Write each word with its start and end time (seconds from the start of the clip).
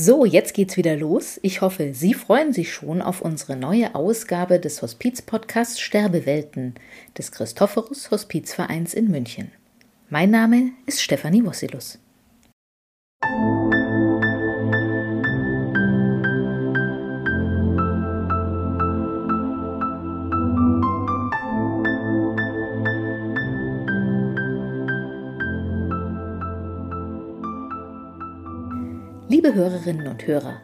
So, 0.00 0.24
jetzt 0.24 0.54
geht's 0.54 0.76
wieder 0.76 0.94
los. 0.94 1.40
Ich 1.42 1.60
hoffe, 1.60 1.92
Sie 1.92 2.14
freuen 2.14 2.52
sich 2.52 2.72
schon 2.72 3.02
auf 3.02 3.20
unsere 3.20 3.56
neue 3.56 3.96
Ausgabe 3.96 4.60
des 4.60 4.80
Hospiz-Podcasts 4.80 5.80
Sterbewelten 5.80 6.74
des 7.18 7.32
Christophorus 7.32 8.12
Hospizvereins 8.12 8.94
in 8.94 9.10
München. 9.10 9.50
Mein 10.08 10.30
Name 10.30 10.70
ist 10.86 11.02
Stefanie 11.02 11.44
Wossilus. 11.44 11.98
Liebe 29.48 29.60
Hörerinnen 29.60 30.08
und 30.08 30.26
Hörer, 30.26 30.60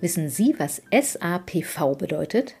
wissen 0.00 0.30
Sie, 0.30 0.54
was 0.56 0.80
SAPV 0.90 1.96
bedeutet? 1.98 2.54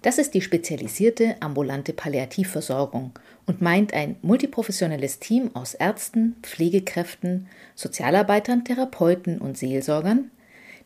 Das 0.00 0.16
ist 0.16 0.32
die 0.32 0.40
spezialisierte 0.40 1.36
ambulante 1.40 1.92
Palliativversorgung 1.92 3.10
und 3.44 3.60
meint 3.60 3.92
ein 3.92 4.16
multiprofessionelles 4.22 5.18
Team 5.18 5.50
aus 5.52 5.74
Ärzten, 5.74 6.36
Pflegekräften, 6.40 7.46
Sozialarbeitern, 7.74 8.64
Therapeuten 8.64 9.38
und 9.38 9.58
Seelsorgern, 9.58 10.30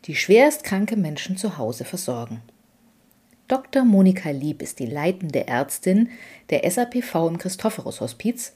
die 0.03 0.15
schwerst 0.15 0.65
kranke 0.65 0.97
Menschen 0.97 1.37
zu 1.37 1.57
Hause 1.57 1.85
versorgen. 1.85 2.41
Dr. 3.47 3.85
Monika 3.85 4.31
Lieb 4.31 4.61
ist 4.61 4.79
die 4.79 4.87
leitende 4.87 5.47
Ärztin 5.47 6.09
der 6.49 6.69
SAPV 6.69 7.29
im 7.29 7.37
Christophorus 7.37 8.01
Hospiz 8.01 8.55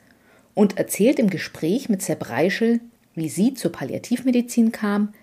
und 0.54 0.78
erzählt 0.78 1.18
im 1.18 1.30
Gespräch 1.30 1.88
mit 1.88 2.02
Sepp 2.02 2.30
Reichel, 2.30 2.82
wie 3.14 3.30
sie 3.30 3.54
zur 3.54 3.72
Palliativmedizin 3.72 4.74
kam, 4.74 5.14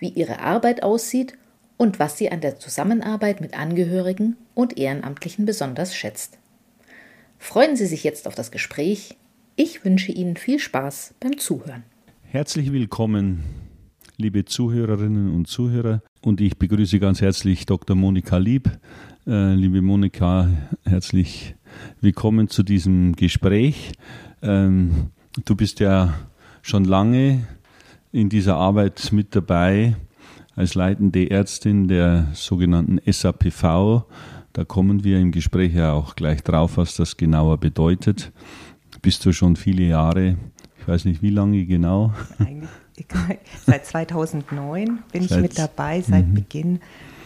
wie 0.00 0.08
ihre 0.08 0.40
Arbeit 0.40 0.82
aussieht 0.82 1.34
und 1.76 1.98
was 1.98 2.18
sie 2.18 2.32
an 2.32 2.40
der 2.40 2.58
Zusammenarbeit 2.58 3.40
mit 3.40 3.56
Angehörigen 3.56 4.36
und 4.54 4.76
Ehrenamtlichen 4.76 5.46
besonders 5.46 5.94
schätzt. 5.94 6.38
Freuen 7.38 7.74
Sie 7.76 7.86
sich 7.86 8.04
jetzt 8.04 8.26
auf 8.26 8.34
das 8.34 8.50
Gespräch. 8.50 9.16
Ich 9.56 9.84
wünsche 9.84 10.12
Ihnen 10.12 10.36
viel 10.36 10.58
Spaß 10.58 11.14
beim 11.20 11.38
Zuhören. 11.38 11.84
Herzlich 12.22 12.70
willkommen, 12.70 13.44
liebe 14.18 14.44
Zuhörerinnen 14.44 15.34
und 15.34 15.46
Zuhörer. 15.48 16.02
Und 16.20 16.40
ich 16.40 16.58
begrüße 16.58 16.98
ganz 16.98 17.22
herzlich 17.22 17.64
Dr. 17.64 17.96
Monika 17.96 18.36
Lieb. 18.36 18.70
Äh, 19.26 19.54
liebe 19.54 19.80
Monika, 19.80 20.50
herzlich 20.84 21.54
willkommen 22.00 22.48
zu 22.48 22.62
diesem 22.62 23.16
Gespräch. 23.16 23.92
Ähm, 24.42 25.10
du 25.44 25.56
bist 25.56 25.80
ja 25.80 26.14
schon 26.62 26.84
lange 26.84 27.46
in 28.12 28.28
dieser 28.28 28.56
Arbeit 28.56 29.10
mit 29.12 29.34
dabei 29.34 29.96
als 30.56 30.74
leitende 30.74 31.30
Ärztin 31.30 31.88
der 31.88 32.28
sogenannten 32.32 33.00
SAPV. 33.10 34.04
Da 34.52 34.64
kommen 34.64 35.04
wir 35.04 35.18
im 35.18 35.30
Gespräch 35.30 35.74
ja 35.74 35.92
auch 35.92 36.16
gleich 36.16 36.42
drauf, 36.42 36.76
was 36.76 36.96
das 36.96 37.16
genauer 37.16 37.58
bedeutet. 37.58 38.32
Bist 39.00 39.24
du 39.24 39.32
schon 39.32 39.56
viele 39.56 39.84
Jahre, 39.84 40.36
ich 40.80 40.88
weiß 40.88 41.04
nicht 41.04 41.22
wie 41.22 41.30
lange 41.30 41.64
genau? 41.64 42.12
Eigentlich 42.38 42.68
seit 43.64 43.86
2009 43.86 44.98
bin 45.12 45.22
seit, 45.22 45.38
ich 45.38 45.42
mit 45.42 45.58
dabei, 45.58 46.02
seit 46.02 46.26
-hmm. 46.26 46.34
Beginn 46.34 46.80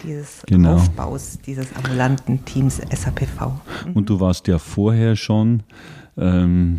dieses 0.04 0.42
genau. 0.46 0.74
Aufbaus 0.74 1.38
dieses 1.44 1.74
ambulanten 1.74 2.44
Teams 2.44 2.76
SAPV. 2.76 3.60
Mhm. 3.86 3.92
Und 3.94 4.10
du 4.10 4.20
warst 4.20 4.46
ja 4.48 4.58
vorher 4.58 5.16
schon 5.16 5.62
ähm, 6.16 6.78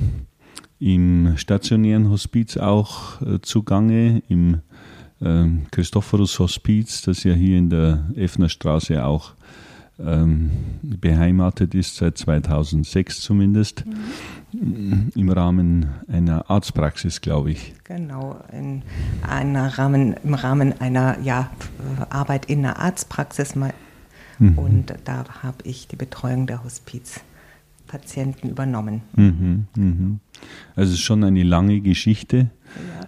im 0.80 1.38
stationären 1.38 2.09
Hospiz 2.09 2.58
auch 2.58 3.22
äh, 3.22 3.40
zugange, 3.42 4.22
im 4.28 4.62
äh, 5.22 5.45
Christophorus 5.72 6.40
Hospiz, 6.40 7.02
das 7.04 7.23
ja 7.23 7.34
hier 7.34 7.58
in 7.58 7.70
der 7.70 8.06
Effner 8.16 8.50
Straße 8.50 9.04
auch 9.04 9.34
ähm, 9.98 10.52
beheimatet 10.82 11.73
ist, 11.73 11.95
seit 11.95 12.17
2006 12.17 13.22
zumindest, 13.22 13.86
mhm. 14.52 15.11
im 15.16 15.30
Rahmen 15.30 15.88
einer 16.08 16.49
Arztpraxis, 16.49 17.22
glaube 17.22 17.52
ich. 17.52 17.73
Genau, 17.86 18.44
in 18.52 18.83
einer 19.22 19.78
Rahmen, 19.78 20.16
im 20.23 20.33
Rahmen 20.33 20.80
einer 20.82 21.20
ja, 21.22 21.49
Arbeit 22.10 22.48
in 22.48 22.60
einer 22.60 22.80
Arztpraxis. 22.80 23.55
Mhm. 23.55 24.58
Und 24.58 24.94
da 25.05 25.23
habe 25.44 25.58
ich 25.64 25.88
die 25.88 25.95
Betreuung 25.95 26.45
der 26.48 26.64
Hospiz. 26.64 27.22
Patienten 27.88 28.49
übernommen. 28.49 29.02
Mhm, 29.16 29.67
mhm. 29.76 30.20
Also 30.76 30.94
es 30.94 31.00
ist 31.00 31.06
schon 31.06 31.23
eine 31.23 31.44
lange 31.44 31.82
Geschichte. 31.82 32.50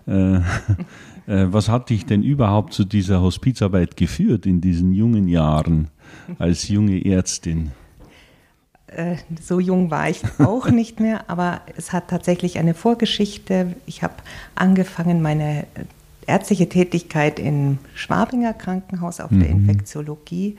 Ja. 0.06 0.38
Äh, 0.38 0.42
äh, 1.28 1.54
was 1.54 1.70
hat 1.70 1.90
dich 1.90 2.06
denn 2.06 2.24
überhaupt 2.24 2.74
zu 2.74 2.86
dieser 2.86 3.22
Hospizarbeit 3.22 3.98
geführt 3.98 4.46
in 4.46 4.62
diesen 4.62 4.94
jungen 4.94 5.28
Jahren 5.28 5.90
als 6.40 6.68
junge 6.68 7.04
Ärztin? 7.06 7.72
Äh, 8.88 9.18
so 9.42 9.60
jung 9.60 9.92
war 9.92 10.10
ich 10.10 10.22
auch 10.40 10.70
nicht 10.72 11.00
mehr, 11.00 11.30
aber 11.30 11.62
es 11.76 11.94
hat 11.94 12.10
tatsächlich 12.10 12.58
eine 12.58 12.74
Vorgeschichte. 12.74 13.76
Ich 13.86 14.02
habe 14.02 14.16
angefangen, 14.56 15.22
meine 15.22 15.66
ärztliche 16.26 16.68
Tätigkeit 16.68 17.40
im 17.40 17.80
Schwabinger 17.96 18.54
Krankenhaus 18.54 19.20
auf 19.20 19.32
mhm. 19.32 19.40
der 19.40 19.50
Infektiologie. 19.50 20.58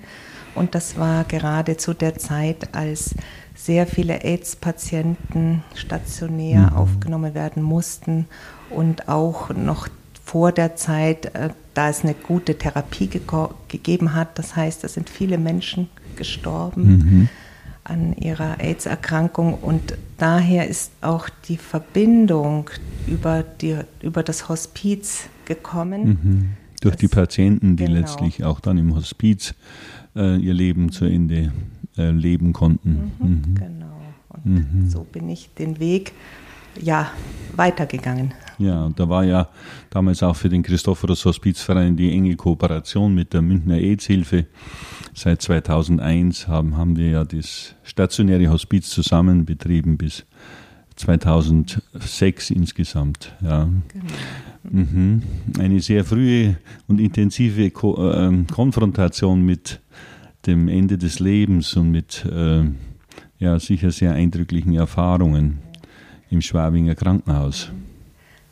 Und 0.54 0.74
das 0.74 0.98
war 0.98 1.24
gerade 1.24 1.76
zu 1.76 1.94
der 1.94 2.16
Zeit, 2.18 2.74
als 2.74 3.14
sehr 3.68 3.86
viele 3.86 4.24
AIDS-Patienten 4.24 5.62
stationär 5.74 6.70
mhm. 6.70 6.72
aufgenommen 6.72 7.34
werden 7.34 7.62
mussten 7.62 8.24
und 8.70 9.10
auch 9.10 9.50
noch 9.50 9.88
vor 10.24 10.52
der 10.52 10.74
Zeit, 10.74 11.34
äh, 11.34 11.50
da 11.74 11.90
es 11.90 12.02
eine 12.02 12.14
gute 12.14 12.56
Therapie 12.56 13.08
ge 13.08 13.20
gegeben 13.68 14.14
hat. 14.14 14.38
Das 14.38 14.56
heißt, 14.56 14.84
es 14.84 14.94
sind 14.94 15.10
viele 15.10 15.36
Menschen 15.36 15.90
gestorben 16.16 16.88
mhm. 16.88 17.28
an 17.84 18.16
ihrer 18.16 18.58
AIDS-Erkrankung 18.58 19.52
und 19.52 19.98
daher 20.16 20.66
ist 20.66 20.92
auch 21.02 21.28
die 21.46 21.58
Verbindung 21.58 22.70
über, 23.06 23.42
die, 23.42 23.76
über 24.00 24.22
das 24.22 24.48
Hospiz 24.48 25.24
gekommen. 25.44 26.08
Mhm. 26.08 26.48
Durch 26.80 26.94
das, 26.94 27.00
die 27.00 27.08
Patienten, 27.08 27.76
die 27.76 27.84
genau. 27.84 27.98
letztlich 27.98 28.44
auch 28.44 28.60
dann 28.60 28.78
im 28.78 28.94
Hospiz 28.94 29.52
äh, 30.16 30.38
ihr 30.38 30.54
Leben 30.54 30.90
zu 30.90 31.04
Ende 31.04 31.52
äh, 31.98 32.10
leben 32.10 32.52
konnten. 32.52 33.12
Mhm, 33.18 33.28
mhm. 33.28 33.54
Genau. 33.54 34.00
Und 34.28 34.46
mhm. 34.46 34.90
so 34.90 35.04
bin 35.04 35.28
ich 35.28 35.50
den 35.54 35.78
Weg 35.78 36.12
ja 36.80 37.10
weitergegangen. 37.56 38.32
Ja, 38.58 38.90
da 38.94 39.08
war 39.08 39.24
ja 39.24 39.48
damals 39.90 40.22
auch 40.22 40.36
für 40.36 40.48
den 40.48 40.62
Christophorus 40.62 41.24
Hospizverein 41.24 41.96
die 41.96 42.12
enge 42.12 42.36
Kooperation 42.36 43.14
mit 43.14 43.32
der 43.32 43.42
Münchner 43.42 43.76
AIDS-Hilfe. 43.76 44.46
Seit 45.14 45.42
2001 45.42 46.48
haben, 46.48 46.76
haben 46.76 46.96
wir 46.96 47.10
ja 47.10 47.24
das 47.24 47.74
stationäre 47.82 48.48
Hospiz 48.48 48.88
zusammen 48.90 49.44
betrieben 49.44 49.96
bis 49.96 50.24
2006 50.96 52.50
insgesamt. 52.50 53.32
Ja. 53.40 53.68
Genau. 53.88 54.04
Mhm. 54.70 55.22
Eine 55.58 55.80
sehr 55.80 56.04
frühe 56.04 56.56
und 56.88 57.00
intensive 57.00 57.70
Ko 57.70 58.10
äh, 58.10 58.44
Konfrontation 58.52 59.42
mit 59.42 59.80
dem 60.48 60.68
Ende 60.68 60.98
des 60.98 61.20
Lebens 61.20 61.76
und 61.76 61.90
mit 61.90 62.24
äh, 62.24 62.64
ja, 63.38 63.58
sicher 63.60 63.90
sehr 63.90 64.14
eindrücklichen 64.14 64.74
Erfahrungen 64.74 65.58
im 66.30 66.40
Schwabinger 66.40 66.94
Krankenhaus. 66.94 67.70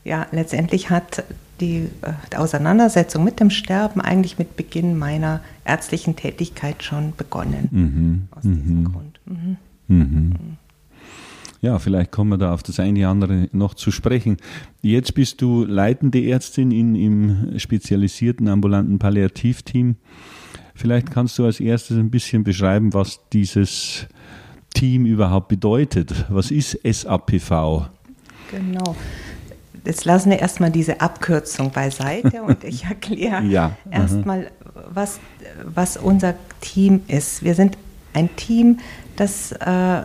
Ja, 0.05 0.27
letztendlich 0.31 0.91
hat 0.91 1.25
die, 1.61 1.89
äh, 2.03 2.13
die 2.33 2.37
Auseinandersetzung 2.37 3.25
mit 3.25 3.41
dem 3.41 3.51
Sterben 3.51 4.01
eigentlich 4.01 4.39
mit 4.39 4.57
Beginn 4.57 4.97
meiner 4.97 5.41
ärztlichen 5.65 6.15
Tätigkeit 6.15 6.85
schon 6.85 7.15
begonnen. 7.17 7.69
Mhm. 7.71 8.29
Aus 8.31 8.43
diesem 8.43 8.81
mhm. 8.81 8.85
Grund. 8.85 9.21
Mhm. 9.27 9.57
mhm. 9.89 10.33
Ja, 11.63 11.79
vielleicht 11.79 12.13
kommen 12.13 12.31
wir 12.31 12.39
da 12.39 12.53
auf 12.53 12.63
das 12.63 12.79
eine 12.79 13.01
oder 13.01 13.09
andere 13.09 13.49
noch 13.51 13.75
zu 13.75 13.91
sprechen. 13.91 14.37
Jetzt 14.83 15.15
bist 15.15 15.41
du 15.41 15.65
leitende 15.65 16.25
Ärztin 16.25 16.71
in, 16.71 16.95
im 16.95 17.59
spezialisierten 17.59 18.47
ambulanten 18.47 18.99
Palliativteam. 18.99 19.97
Vielleicht 20.77 21.11
kannst 21.11 21.39
du 21.39 21.47
als 21.47 21.59
erstes 21.59 21.97
ein 21.97 22.11
bisschen 22.11 22.45
beschreiben, 22.45 22.93
was 22.93 23.21
dieses 23.33 24.07
Team 24.75 25.07
überhaupt 25.07 25.49
bedeutet. 25.49 26.27
Was 26.29 26.51
ist 26.51 26.79
SAPV? 26.85 27.89
Genau. 28.51 28.95
Jetzt 29.87 30.05
lassen 30.05 30.31
wir 30.31 30.39
erstmal 30.39 30.71
diese 30.71 31.01
Abkürzung 31.01 31.71
beiseite 31.71 32.43
und 32.43 32.63
ich 32.63 32.85
erkläre 32.89 33.43
ja. 33.45 33.77
erstmal, 33.91 34.51
was, 34.91 35.19
was 35.65 35.97
unser 35.97 36.35
Team 36.61 37.01
ist. 37.09 37.43
Wir 37.43 37.55
sind 37.55 37.79
ein 38.13 38.35
Team, 38.37 38.79
das 39.17 39.53
äh, 39.53 40.03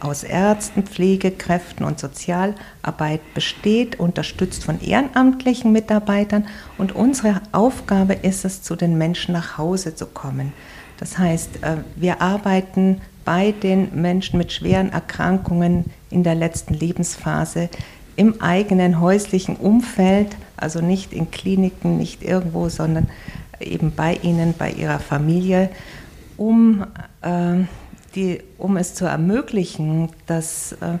aus 0.00 0.22
Ärzten, 0.24 0.84
Pflegekräften 0.84 1.84
und 1.84 1.98
Sozialarbeit 1.98 3.20
besteht, 3.34 4.00
unterstützt 4.00 4.64
von 4.64 4.80
ehrenamtlichen 4.80 5.72
Mitarbeitern. 5.72 6.46
Und 6.78 6.94
unsere 6.94 7.42
Aufgabe 7.52 8.14
ist 8.14 8.44
es, 8.44 8.62
zu 8.62 8.76
den 8.76 8.96
Menschen 8.96 9.32
nach 9.32 9.58
Hause 9.58 9.94
zu 9.94 10.06
kommen. 10.06 10.52
Das 10.98 11.18
heißt, 11.18 11.62
äh, 11.62 11.76
wir 11.96 12.20
arbeiten 12.20 13.00
bei 13.24 13.52
den 13.52 14.00
Menschen 14.00 14.38
mit 14.38 14.52
schweren 14.52 14.92
Erkrankungen 14.92 15.86
in 16.10 16.24
der 16.24 16.34
letzten 16.34 16.74
Lebensphase 16.74 17.68
im 18.16 18.40
eigenen 18.40 19.00
häuslichen 19.00 19.56
Umfeld, 19.56 20.36
also 20.56 20.80
nicht 20.80 21.12
in 21.12 21.30
Kliniken, 21.30 21.96
nicht 21.96 22.22
irgendwo, 22.22 22.68
sondern 22.68 23.08
eben 23.60 23.92
bei 23.94 24.14
ihnen, 24.22 24.54
bei 24.58 24.72
ihrer 24.72 24.98
Familie, 24.98 25.70
um, 26.36 26.84
äh, 27.22 27.64
die, 28.14 28.42
um 28.58 28.76
es 28.76 28.94
zu 28.94 29.04
ermöglichen, 29.04 30.10
dass 30.26 30.72
äh, 30.72 30.98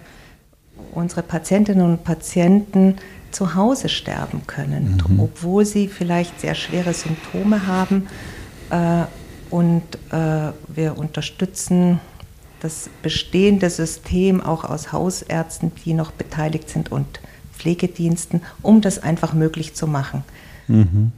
unsere 0.92 1.22
Patientinnen 1.22 1.84
und 1.84 2.04
Patienten 2.04 2.96
zu 3.30 3.54
Hause 3.54 3.88
sterben 3.88 4.46
können, 4.46 5.02
mhm. 5.08 5.20
obwohl 5.20 5.64
sie 5.64 5.88
vielleicht 5.88 6.40
sehr 6.40 6.54
schwere 6.54 6.94
Symptome 6.94 7.66
haben. 7.66 8.08
Äh, 8.70 9.04
und 9.50 9.82
äh, 10.12 10.52
wir 10.68 10.96
unterstützen 10.96 12.00
das 12.60 12.90
bestehende 13.02 13.70
System 13.70 14.40
auch 14.40 14.64
aus 14.64 14.92
Hausärzten, 14.92 15.72
die 15.84 15.94
noch 15.94 16.12
beteiligt 16.12 16.68
sind 16.68 16.92
und 16.92 17.20
Pflegediensten, 17.52 18.42
um 18.62 18.80
das 18.80 19.02
einfach 19.02 19.32
möglich 19.32 19.74
zu 19.74 19.86
machen. 19.86 20.24
Mhm. 20.68 21.12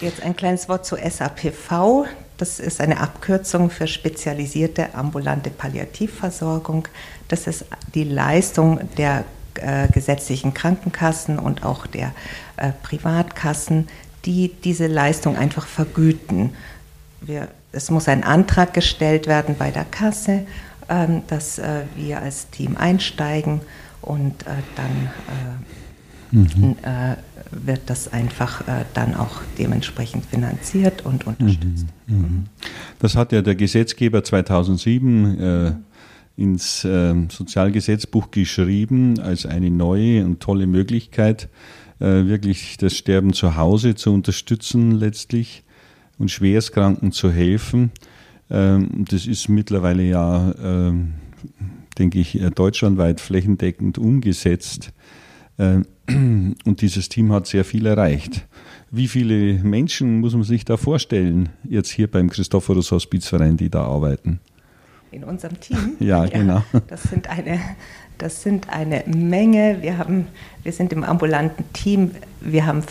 Jetzt 0.00 0.22
ein 0.22 0.36
kleines 0.36 0.68
Wort 0.68 0.86
zu 0.86 0.96
SAPV. 0.96 2.06
Das 2.38 2.60
ist 2.60 2.80
eine 2.80 3.00
Abkürzung 3.00 3.68
für 3.68 3.88
spezialisierte 3.88 4.94
ambulante 4.94 5.50
Palliativversorgung. 5.50 6.86
Das 7.26 7.46
ist 7.48 7.64
die 7.94 8.04
Leistung 8.04 8.80
der 8.96 9.24
äh, 9.56 9.88
gesetzlichen 9.88 10.54
Krankenkassen 10.54 11.38
und 11.40 11.64
auch 11.64 11.86
der 11.88 12.12
äh, 12.56 12.70
Privatkassen, 12.84 13.88
die 14.24 14.52
diese 14.62 14.86
Leistung 14.86 15.36
einfach 15.36 15.66
vergüten. 15.66 16.54
Wir, 17.20 17.48
es 17.72 17.90
muss 17.90 18.08
ein 18.08 18.22
Antrag 18.22 18.72
gestellt 18.72 19.26
werden 19.26 19.56
bei 19.58 19.72
der 19.72 19.84
Kasse, 19.84 20.46
ähm, 20.88 21.22
dass 21.26 21.58
äh, 21.58 21.82
wir 21.96 22.20
als 22.20 22.50
Team 22.50 22.76
einsteigen 22.76 23.60
und 24.00 24.46
äh, 24.46 24.50
dann 24.76 25.10
mhm. 26.30 26.76
Äh, 27.38 27.66
wird 27.66 27.80
das 27.86 28.12
einfach 28.12 28.66
äh, 28.68 28.84
dann 28.94 29.14
auch 29.14 29.42
dementsprechend 29.58 30.26
finanziert 30.26 31.04
und 31.04 31.26
unterstützt. 31.26 31.86
Mhm. 32.06 32.16
Mhm. 32.16 32.44
Das 32.98 33.16
hat 33.16 33.32
ja 33.32 33.42
der 33.42 33.54
Gesetzgeber 33.54 34.24
2007 34.24 35.84
ins 36.38 36.84
äh, 36.84 37.14
Sozialgesetzbuch 37.28 38.30
geschrieben 38.30 39.18
als 39.18 39.44
eine 39.44 39.70
neue 39.70 40.24
und 40.24 40.38
tolle 40.38 40.68
Möglichkeit, 40.68 41.48
äh, 41.98 42.26
wirklich 42.26 42.76
das 42.76 42.96
Sterben 42.96 43.32
zu 43.32 43.56
Hause 43.56 43.96
zu 43.96 44.12
unterstützen 44.12 44.92
letztlich 44.92 45.64
und 46.16 46.30
Schwerstkranken 46.30 47.10
zu 47.10 47.32
helfen. 47.32 47.90
Ähm, 48.50 49.04
das 49.08 49.26
ist 49.26 49.48
mittlerweile 49.48 50.04
ja, 50.04 50.50
äh, 50.52 50.92
denke 51.98 52.20
ich, 52.20 52.40
deutschlandweit 52.54 53.20
flächendeckend 53.20 53.98
umgesetzt. 53.98 54.92
Und 56.08 56.80
dieses 56.80 57.08
Team 57.08 57.32
hat 57.32 57.46
sehr 57.46 57.64
viel 57.64 57.86
erreicht. 57.86 58.46
Wie 58.90 59.08
viele 59.08 59.62
Menschen 59.62 60.20
muss 60.20 60.34
man 60.34 60.42
sich 60.42 60.64
da 60.64 60.76
vorstellen, 60.76 61.50
jetzt 61.64 61.90
hier 61.90 62.10
beim 62.10 62.30
Christophorus 62.30 62.90
Hospizverein, 62.90 63.56
die 63.56 63.68
da 63.68 63.84
arbeiten? 63.84 64.40
in 65.10 65.24
unserem 65.24 65.58
Team. 65.60 65.96
Ja, 66.00 66.26
genau. 66.26 66.62
Ja, 66.72 66.80
das 66.88 67.02
sind 67.04 67.28
eine, 67.28 67.60
das 68.18 68.42
sind 68.42 68.68
eine 68.70 69.04
Menge. 69.06 69.78
Wir 69.80 69.98
haben, 69.98 70.26
wir 70.62 70.72
sind 70.72 70.92
im 70.92 71.04
ambulanten 71.04 71.64
Team. 71.72 72.12
Wir 72.40 72.66
haben 72.66 72.82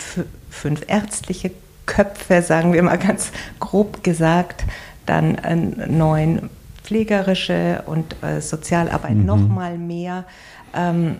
fünf 0.49 0.83
ärztliche 0.87 1.51
Köpfe, 1.85 2.41
sagen 2.41 2.73
wir 2.73 2.83
mal 2.83 2.97
ganz 2.97 3.31
grob 3.59 4.03
gesagt, 4.03 4.65
dann 5.05 5.35
äh, 5.35 5.55
neun 5.55 6.49
pflegerische 6.83 7.83
und 7.85 8.15
äh, 8.23 8.41
Sozialarbeit 8.41 9.15
mhm. 9.15 9.25
noch 9.25 9.47
mal 9.47 9.77
mehr. 9.77 10.25
Ähm, 10.73 11.17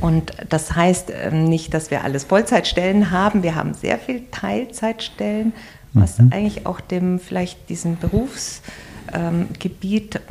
und 0.00 0.32
das 0.48 0.74
heißt 0.74 1.12
ähm, 1.12 1.44
nicht, 1.44 1.74
dass 1.74 1.90
wir 1.90 2.04
alles 2.04 2.24
Vollzeitstellen 2.24 3.10
haben. 3.10 3.42
Wir 3.42 3.54
haben 3.54 3.74
sehr 3.74 3.98
viel 3.98 4.22
Teilzeitstellen, 4.30 5.52
was 5.92 6.18
mhm. 6.18 6.32
eigentlich 6.32 6.66
auch 6.66 6.80
dem 6.80 7.18
vielleicht 7.18 7.68
diesen 7.68 7.98
Berufs 7.98 8.62
ähm, 9.12 9.48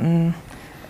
ähm, 0.00 0.34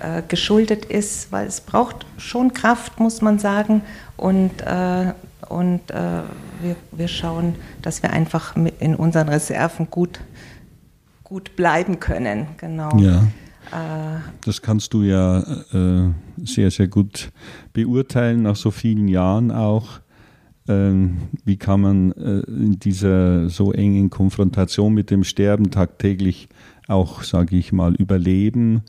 äh, 0.01 0.23
geschuldet 0.29 0.85
ist, 0.85 1.33
weil 1.33 1.47
es 1.47 1.61
braucht 1.61 2.07
schon 2.19 2.53
Kraft, 2.53 3.01
muss 3.01 3.21
man 3.21 3.39
sagen. 3.39 3.83
Und, 4.17 4.63
äh, 4.63 5.13
und 5.49 5.91
äh, 5.91 6.23
wir, 6.61 6.77
wir 6.93 7.09
schauen, 7.09 7.57
dass 7.83 8.03
wir 8.03 8.13
einfach 8.13 8.55
in 8.79 8.95
unseren 8.95 9.29
Reserven 9.29 9.89
gut, 9.91 10.21
gut 11.25 11.57
bleiben 11.57 11.99
können. 11.99 12.47
Genau. 12.59 12.97
Ja. 12.97 13.25
Äh, 13.73 14.21
das 14.45 14.63
kannst 14.63 14.95
du 14.95 15.03
ja 15.03 15.41
äh, 15.73 16.11
sehr, 16.45 16.71
sehr 16.71 16.89
gut 16.89 17.31
beurteilen, 17.73 18.43
nach 18.43 18.57
so 18.57 18.71
vielen 18.71 19.09
Jahren 19.09 19.51
auch. 19.51 20.01
Ähm, 20.69 21.17
wie 21.45 21.57
kann 21.57 21.81
man 21.81 22.13
äh, 22.13 22.41
in 22.41 22.79
dieser 22.79 23.49
so 23.49 23.73
engen 23.73 24.11
Konfrontation 24.11 24.93
mit 24.93 25.11
dem 25.11 25.25
Sterben 25.25 25.71
tagtäglich 25.71 26.49
auch, 26.89 27.23
sage 27.23 27.57
ich 27.57 27.73
mal, 27.73 27.95
überleben, 27.95 28.83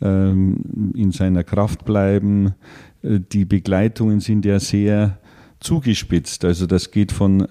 ähm, 0.00 0.92
in 0.94 1.12
seiner 1.12 1.44
Kraft 1.44 1.84
bleiben. 1.84 2.54
Äh, 3.02 3.20
die 3.20 3.44
Begleitungen 3.44 4.20
sind 4.20 4.44
ja 4.44 4.60
sehr 4.60 5.18
zugespitzt. 5.60 6.44
Also 6.44 6.66
das 6.66 6.90
geht 6.90 7.10
von 7.10 7.48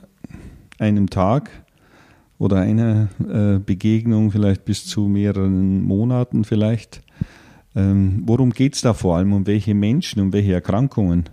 einem 0.79 1.09
Tag 1.09 1.49
oder 2.39 2.57
einer 2.57 3.07
äh, 3.19 3.59
Begegnung 3.59 4.31
vielleicht 4.31 4.65
bis 4.65 4.85
zu 4.85 5.01
mehreren 5.01 5.83
Monaten 5.83 6.43
vielleicht. 6.43 7.01
Ähm, 7.75 8.23
worum 8.25 8.51
geht 8.51 8.75
es 8.75 8.81
da 8.81 8.93
vor 8.93 9.17
allem? 9.17 9.33
Um 9.33 9.47
welche 9.47 9.73
Menschen, 9.73 10.21
um 10.21 10.33
welche 10.33 10.53
Erkrankungen? 10.53 11.29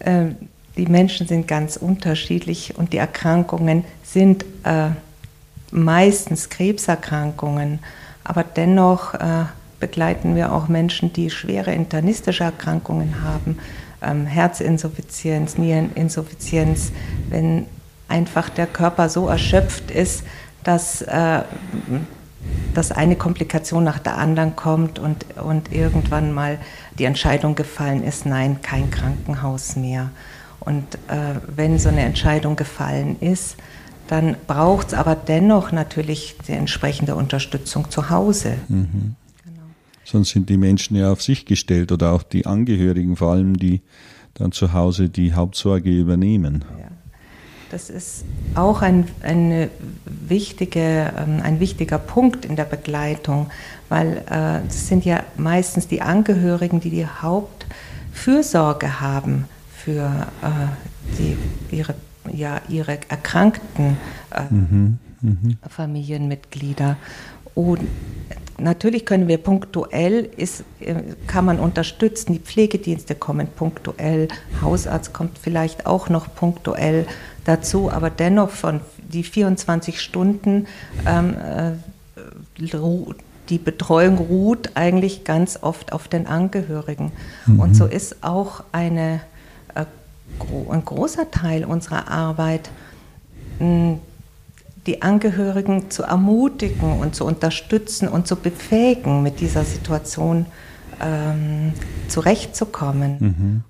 Ähm, 0.00 0.36
die 0.76 0.86
Menschen 0.86 1.26
sind 1.26 1.48
ganz 1.48 1.76
unterschiedlich 1.76 2.74
und 2.76 2.92
die 2.92 2.98
Erkrankungen 2.98 3.84
sind 4.04 4.44
äh, 4.62 4.90
meistens 5.72 6.48
Krebserkrankungen, 6.48 7.80
aber 8.22 8.44
dennoch 8.44 9.14
äh, 9.14 9.46
begleiten 9.80 10.36
wir 10.36 10.52
auch 10.52 10.68
Menschen, 10.68 11.12
die 11.12 11.30
schwere 11.30 11.72
internistische 11.72 12.44
Erkrankungen 12.44 13.22
haben, 13.22 13.58
ähm, 14.02 14.26
Herzinsuffizienz, 14.26 15.58
Niereninsuffizienz, 15.58 16.92
wenn 17.28 17.66
einfach 18.08 18.48
der 18.48 18.66
Körper 18.66 19.08
so 19.08 19.28
erschöpft 19.28 19.90
ist, 19.90 20.24
dass, 20.64 21.02
äh, 21.02 21.42
dass 22.74 22.92
eine 22.92 23.16
Komplikation 23.16 23.84
nach 23.84 23.98
der 23.98 24.18
anderen 24.18 24.56
kommt 24.56 24.98
und, 24.98 25.24
und 25.36 25.72
irgendwann 25.72 26.32
mal 26.32 26.58
die 26.98 27.04
Entscheidung 27.04 27.54
gefallen 27.54 28.02
ist, 28.02 28.26
nein, 28.26 28.60
kein 28.62 28.90
Krankenhaus 28.90 29.76
mehr. 29.76 30.10
Und 30.60 30.96
äh, 31.08 31.40
wenn 31.54 31.78
so 31.78 31.88
eine 31.88 32.02
Entscheidung 32.02 32.56
gefallen 32.56 33.16
ist, 33.20 33.56
dann 34.08 34.36
braucht 34.46 34.88
es 34.88 34.94
aber 34.94 35.14
dennoch 35.14 35.70
natürlich 35.70 36.36
die 36.46 36.52
entsprechende 36.52 37.14
Unterstützung 37.14 37.90
zu 37.90 38.10
Hause. 38.10 38.54
Mhm. 38.68 39.14
Genau. 39.44 39.62
Sonst 40.04 40.30
sind 40.30 40.48
die 40.48 40.56
Menschen 40.56 40.96
ja 40.96 41.12
auf 41.12 41.22
sich 41.22 41.44
gestellt 41.44 41.92
oder 41.92 42.12
auch 42.12 42.22
die 42.22 42.46
Angehörigen 42.46 43.16
vor 43.16 43.32
allem, 43.32 43.56
die 43.58 43.82
dann 44.34 44.52
zu 44.52 44.72
Hause 44.72 45.08
die 45.08 45.34
Hauptsorge 45.34 45.90
übernehmen. 45.90 46.64
Ja. 46.78 46.87
Das 47.70 47.90
ist 47.90 48.24
auch 48.54 48.80
ein, 48.82 49.06
eine 49.22 49.70
wichtige, 50.06 51.12
ähm, 51.16 51.40
ein 51.42 51.60
wichtiger 51.60 51.98
Punkt 51.98 52.44
in 52.44 52.56
der 52.56 52.64
Begleitung, 52.64 53.50
weil 53.88 54.22
äh, 54.30 54.66
es 54.66 54.88
sind 54.88 55.04
ja 55.04 55.22
meistens 55.36 55.86
die 55.86 56.00
Angehörigen, 56.00 56.80
die 56.80 56.90
die 56.90 57.06
Hauptfürsorge 57.06 59.00
haben 59.00 59.44
für 59.76 60.26
äh, 60.42 61.16
die, 61.18 61.36
ihre 61.76 61.94
ja 62.32 62.60
ihre 62.68 62.98
erkrankten 63.08 63.96
äh, 64.30 64.42
mhm, 64.52 64.98
mh. 65.20 65.68
Familienmitglieder. 65.68 66.96
Und 67.54 67.80
natürlich 68.58 69.04
können 69.06 69.28
wir 69.28 69.38
punktuell, 69.38 70.28
ist, 70.36 70.64
äh, 70.80 70.94
kann 71.26 71.44
man 71.44 71.58
unterstützen, 71.58 72.34
die 72.34 72.38
Pflegedienste 72.38 73.14
kommen 73.14 73.48
punktuell, 73.48 74.28
Hausarzt 74.62 75.12
kommt 75.12 75.38
vielleicht 75.38 75.86
auch 75.86 76.08
noch 76.08 76.34
punktuell 76.34 77.06
dazu, 77.48 77.90
aber 77.90 78.10
dennoch 78.10 78.50
von 78.50 78.80
die 78.98 79.22
24 79.22 80.00
Stunden 80.00 80.66
ähm, 81.06 81.34
äh, 81.34 81.72
die 83.48 83.58
Betreuung 83.58 84.18
ruht 84.18 84.72
eigentlich 84.74 85.24
ganz 85.24 85.58
oft 85.62 85.92
auf 85.92 86.08
den 86.08 86.26
Angehörigen. 86.26 87.12
Mhm. 87.46 87.60
Und 87.60 87.74
so 87.74 87.86
ist 87.86 88.22
auch 88.22 88.62
eine 88.72 89.20
ein 90.70 90.84
großer 90.84 91.30
Teil 91.30 91.64
unserer 91.64 92.08
Arbeit, 92.08 92.70
die 93.60 95.02
Angehörigen 95.02 95.90
zu 95.90 96.04
ermutigen 96.04 97.00
und 97.00 97.14
zu 97.14 97.24
unterstützen 97.24 98.08
und 98.08 98.26
zu 98.26 98.36
befähigen, 98.36 99.22
mit 99.22 99.40
dieser 99.40 99.64
Situation 99.64 100.46
ähm, 101.00 101.72
zurechtzukommen. 102.08 103.16
Mhm. 103.18 103.64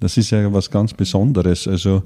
Das 0.00 0.16
ist 0.16 0.30
ja 0.30 0.52
was 0.52 0.70
ganz 0.70 0.92
Besonderes. 0.92 1.68
Also 1.68 2.02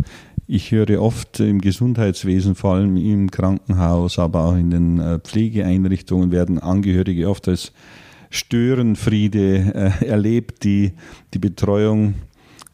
ich 0.49 0.73
höre 0.73 1.01
oft 1.03 1.41
im 1.41 1.61
Gesundheitswesen, 1.61 2.55
vor 2.55 2.75
allem 2.75 2.97
im 2.97 3.31
Krankenhaus, 3.31 4.19
aber 4.19 4.45
auch 4.45 4.57
in 4.57 4.71
den 4.71 4.99
äh, 4.99 5.19
Pflegeeinrichtungen 5.19 6.33
werden 6.33 6.59
Angehörige 6.59 7.29
oft 7.29 7.49
als 7.49 7.73
Störenfriede 8.31 9.93
äh, 10.01 10.07
erlebt, 10.07 10.65
die 10.65 10.93
die 11.35 11.39
Betreuung, 11.39 12.15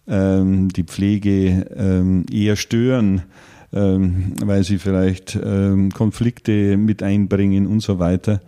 ähm, 0.07 0.69
die 0.69 0.85
Pflege 0.85 1.67
ähm, 1.77 2.25
eher 2.33 2.55
stören, 2.55 3.23
ähm, 3.73 4.35
weil 4.45 4.63
sie 4.63 4.79
vielleicht 4.79 5.37
ähm, 5.45 5.91
Konflikte 5.91 6.77
mit 6.77 7.03
einbringen 7.03 7.67
und 7.67 7.81
so 7.81 7.99
weiter. 7.99 8.41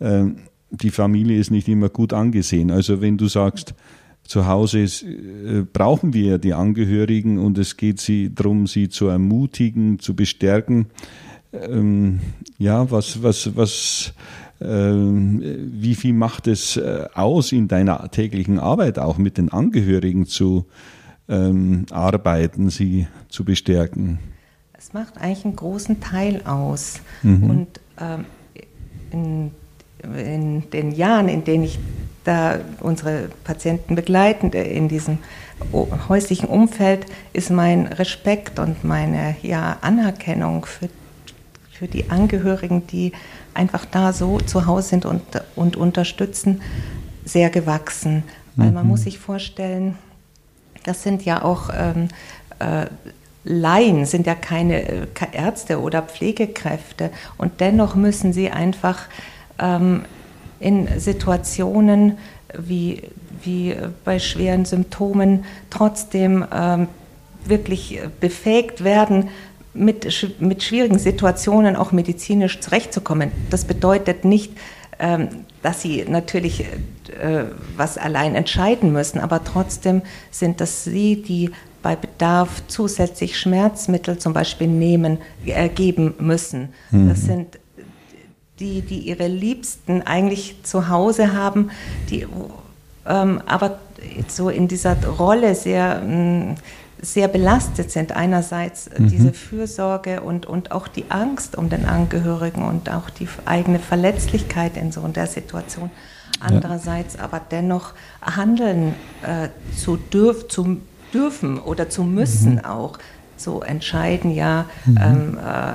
Ähm, 0.00 0.36
die 0.70 0.90
Familie 0.90 1.38
ist 1.38 1.50
nicht 1.50 1.66
immer 1.66 1.88
gut 1.88 2.12
angesehen. 2.12 2.70
Also 2.70 3.00
wenn 3.00 3.16
du 3.16 3.26
sagst, 3.26 3.74
zu 4.28 4.46
Hause 4.46 4.80
ist, 4.80 5.02
äh, 5.02 5.64
brauchen 5.72 6.12
wir 6.12 6.36
die 6.38 6.52
Angehörigen 6.52 7.38
und 7.38 7.56
es 7.56 7.78
geht 7.78 7.98
sie 7.98 8.32
darum, 8.32 8.66
sie 8.66 8.90
zu 8.90 9.08
ermutigen, 9.08 9.98
zu 9.98 10.14
bestärken. 10.14 10.86
Ähm, 11.52 12.20
ja, 12.58 12.90
was, 12.90 13.22
was, 13.22 13.56
was, 13.56 14.12
ähm, 14.60 15.42
wie 15.72 15.94
viel 15.94 16.12
macht 16.12 16.46
es 16.46 16.76
äh, 16.76 17.06
aus 17.14 17.52
in 17.52 17.68
deiner 17.68 18.10
täglichen 18.10 18.58
Arbeit 18.58 18.98
auch 18.98 19.16
mit 19.16 19.38
den 19.38 19.50
Angehörigen 19.50 20.26
zu 20.26 20.66
ähm, 21.30 21.86
arbeiten, 21.90 22.68
sie 22.68 23.06
zu 23.30 23.46
bestärken? 23.46 24.18
Es 24.74 24.92
macht 24.92 25.16
eigentlich 25.16 25.46
einen 25.46 25.56
großen 25.56 26.00
Teil 26.00 26.42
aus. 26.44 27.00
Mhm. 27.22 27.50
Und 27.50 27.68
ähm, 27.98 28.24
in, 29.10 29.50
in 30.02 30.70
den 30.70 30.92
Jahren, 30.92 31.28
in 31.28 31.44
denen 31.44 31.64
ich 31.64 31.78
da 32.24 32.58
unsere 32.80 33.30
Patienten 33.44 33.94
begleiten 33.94 34.50
in 34.50 34.88
diesem 34.88 35.18
häuslichen 36.08 36.48
Umfeld, 36.48 37.06
ist 37.32 37.50
mein 37.50 37.86
Respekt 37.86 38.58
und 38.58 38.84
meine 38.84 39.36
ja, 39.42 39.78
Anerkennung 39.80 40.66
für, 40.66 40.88
für 41.72 41.88
die 41.88 42.10
Angehörigen, 42.10 42.86
die 42.86 43.12
einfach 43.54 43.84
da 43.86 44.12
so 44.12 44.38
zu 44.38 44.66
Hause 44.66 44.90
sind 44.90 45.06
und, 45.06 45.22
und 45.56 45.76
unterstützen, 45.76 46.60
sehr 47.24 47.50
gewachsen. 47.50 48.22
Weil 48.56 48.72
man 48.72 48.84
mhm. 48.84 48.90
muss 48.90 49.02
sich 49.02 49.18
vorstellen, 49.18 49.96
das 50.84 51.02
sind 51.02 51.24
ja 51.24 51.42
auch 51.42 51.70
ähm, 51.76 52.08
äh, 52.58 52.86
Laien, 53.44 54.04
sind 54.04 54.26
ja 54.26 54.34
keine 54.34 54.82
äh, 54.82 55.06
Ärzte 55.32 55.80
oder 55.80 56.02
Pflegekräfte 56.02 57.10
und 57.36 57.60
dennoch 57.60 57.94
müssen 57.94 58.32
sie 58.32 58.50
einfach 58.50 59.06
ähm, 59.58 60.02
in 60.60 60.88
Situationen 60.98 62.18
wie, 62.56 63.02
wie 63.42 63.76
bei 64.04 64.18
schweren 64.18 64.64
Symptomen 64.64 65.44
trotzdem 65.70 66.44
ähm, 66.52 66.88
wirklich 67.44 68.00
befähigt 68.20 68.84
werden, 68.84 69.28
mit, 69.74 70.40
mit 70.40 70.62
schwierigen 70.62 70.98
Situationen 70.98 71.76
auch 71.76 71.92
medizinisch 71.92 72.60
zurechtzukommen. 72.60 73.30
Das 73.50 73.64
bedeutet 73.64 74.24
nicht, 74.24 74.52
ähm, 74.98 75.28
dass 75.62 75.82
sie 75.82 76.04
natürlich 76.08 76.62
äh, 76.62 77.44
was 77.76 77.98
allein 77.98 78.34
entscheiden 78.34 78.92
müssen, 78.92 79.20
aber 79.20 79.44
trotzdem 79.44 80.02
sind 80.30 80.60
das 80.60 80.84
sie, 80.84 81.22
die 81.22 81.50
bei 81.82 81.94
Bedarf 81.94 82.62
zusätzlich 82.66 83.38
Schmerzmittel 83.38 84.18
zum 84.18 84.32
Beispiel 84.32 84.66
nehmen, 84.66 85.18
äh, 85.46 85.68
geben 85.68 86.14
müssen. 86.18 86.70
Mhm. 86.90 87.08
Das 87.08 87.22
sind 87.22 87.58
die, 88.60 88.82
die 88.82 89.00
ihre 89.00 89.28
Liebsten 89.28 90.02
eigentlich 90.02 90.56
zu 90.62 90.88
Hause 90.88 91.32
haben, 91.32 91.70
die 92.10 92.26
ähm, 93.06 93.40
aber 93.46 93.78
so 94.28 94.50
in 94.50 94.68
dieser 94.68 95.02
Rolle 95.06 95.54
sehr, 95.54 96.00
mm, 96.00 96.56
sehr 97.00 97.28
belastet 97.28 97.90
sind. 97.90 98.12
Einerseits 98.12 98.90
mhm. 98.96 99.08
diese 99.08 99.32
Fürsorge 99.32 100.20
und, 100.20 100.46
und 100.46 100.72
auch 100.72 100.88
die 100.88 101.10
Angst 101.10 101.56
um 101.56 101.68
den 101.68 101.86
Angehörigen 101.86 102.64
und 102.64 102.90
auch 102.90 103.10
die 103.10 103.28
eigene 103.44 103.78
Verletzlichkeit 103.78 104.76
in 104.76 104.92
so 104.92 105.02
einer 105.02 105.26
Situation. 105.26 105.90
Andererseits 106.40 107.14
ja. 107.14 107.22
aber 107.22 107.40
dennoch 107.50 107.94
handeln 108.20 108.94
äh, 109.22 109.48
zu, 109.76 109.96
dürf, 109.96 110.48
zu 110.48 110.80
dürfen 111.12 111.58
oder 111.58 111.88
zu 111.88 112.04
müssen 112.04 112.56
mhm. 112.56 112.64
auch, 112.64 112.98
so 113.36 113.62
entscheiden, 113.62 114.32
ja, 114.32 114.66
mhm. 114.84 114.98
ähm, 115.00 115.38
äh, 115.38 115.72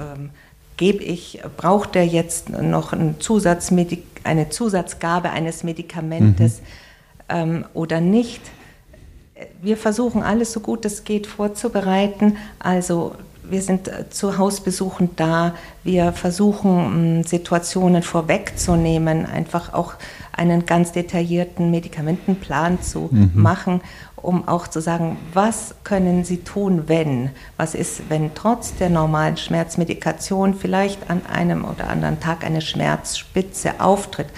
ähm, 0.00 0.30
gebe 0.78 1.04
ich, 1.04 1.40
braucht 1.58 1.94
er 1.94 2.06
jetzt 2.06 2.48
noch 2.48 2.94
ein 2.94 3.16
Zusatzmedik 3.20 4.04
eine 4.24 4.48
Zusatzgabe 4.48 5.30
eines 5.30 5.64
Medikamentes 5.64 6.60
mhm. 6.60 6.64
ähm, 7.28 7.64
oder 7.74 8.00
nicht. 8.00 8.40
Wir 9.60 9.76
versuchen 9.76 10.22
alles 10.22 10.52
so 10.52 10.60
gut 10.60 10.84
es 10.84 11.04
geht 11.04 11.26
vorzubereiten. 11.26 12.36
Also 12.58 13.14
wir 13.50 13.62
sind 13.62 13.90
zu 14.10 14.36
Hausbesuchen 14.36 15.10
da. 15.16 15.54
Wir 15.84 16.12
versuchen 16.12 17.24
Situationen 17.24 18.02
vorwegzunehmen, 18.02 19.26
einfach 19.26 19.72
auch 19.72 19.94
einen 20.32 20.66
ganz 20.66 20.92
detaillierten 20.92 21.70
Medikamentenplan 21.70 22.82
zu 22.82 23.08
mhm. 23.10 23.30
machen 23.34 23.80
um 24.22 24.46
auch 24.48 24.68
zu 24.68 24.80
sagen, 24.80 25.16
was 25.32 25.74
können 25.84 26.24
Sie 26.24 26.38
tun, 26.38 26.84
wenn? 26.86 27.30
Was 27.56 27.74
ist, 27.74 28.02
wenn 28.08 28.34
trotz 28.34 28.74
der 28.76 28.90
normalen 28.90 29.36
Schmerzmedikation 29.36 30.54
vielleicht 30.54 31.10
an 31.10 31.24
einem 31.26 31.64
oder 31.64 31.88
anderen 31.88 32.20
Tag 32.20 32.44
eine 32.44 32.60
Schmerzspitze 32.60 33.80
auftritt? 33.80 34.28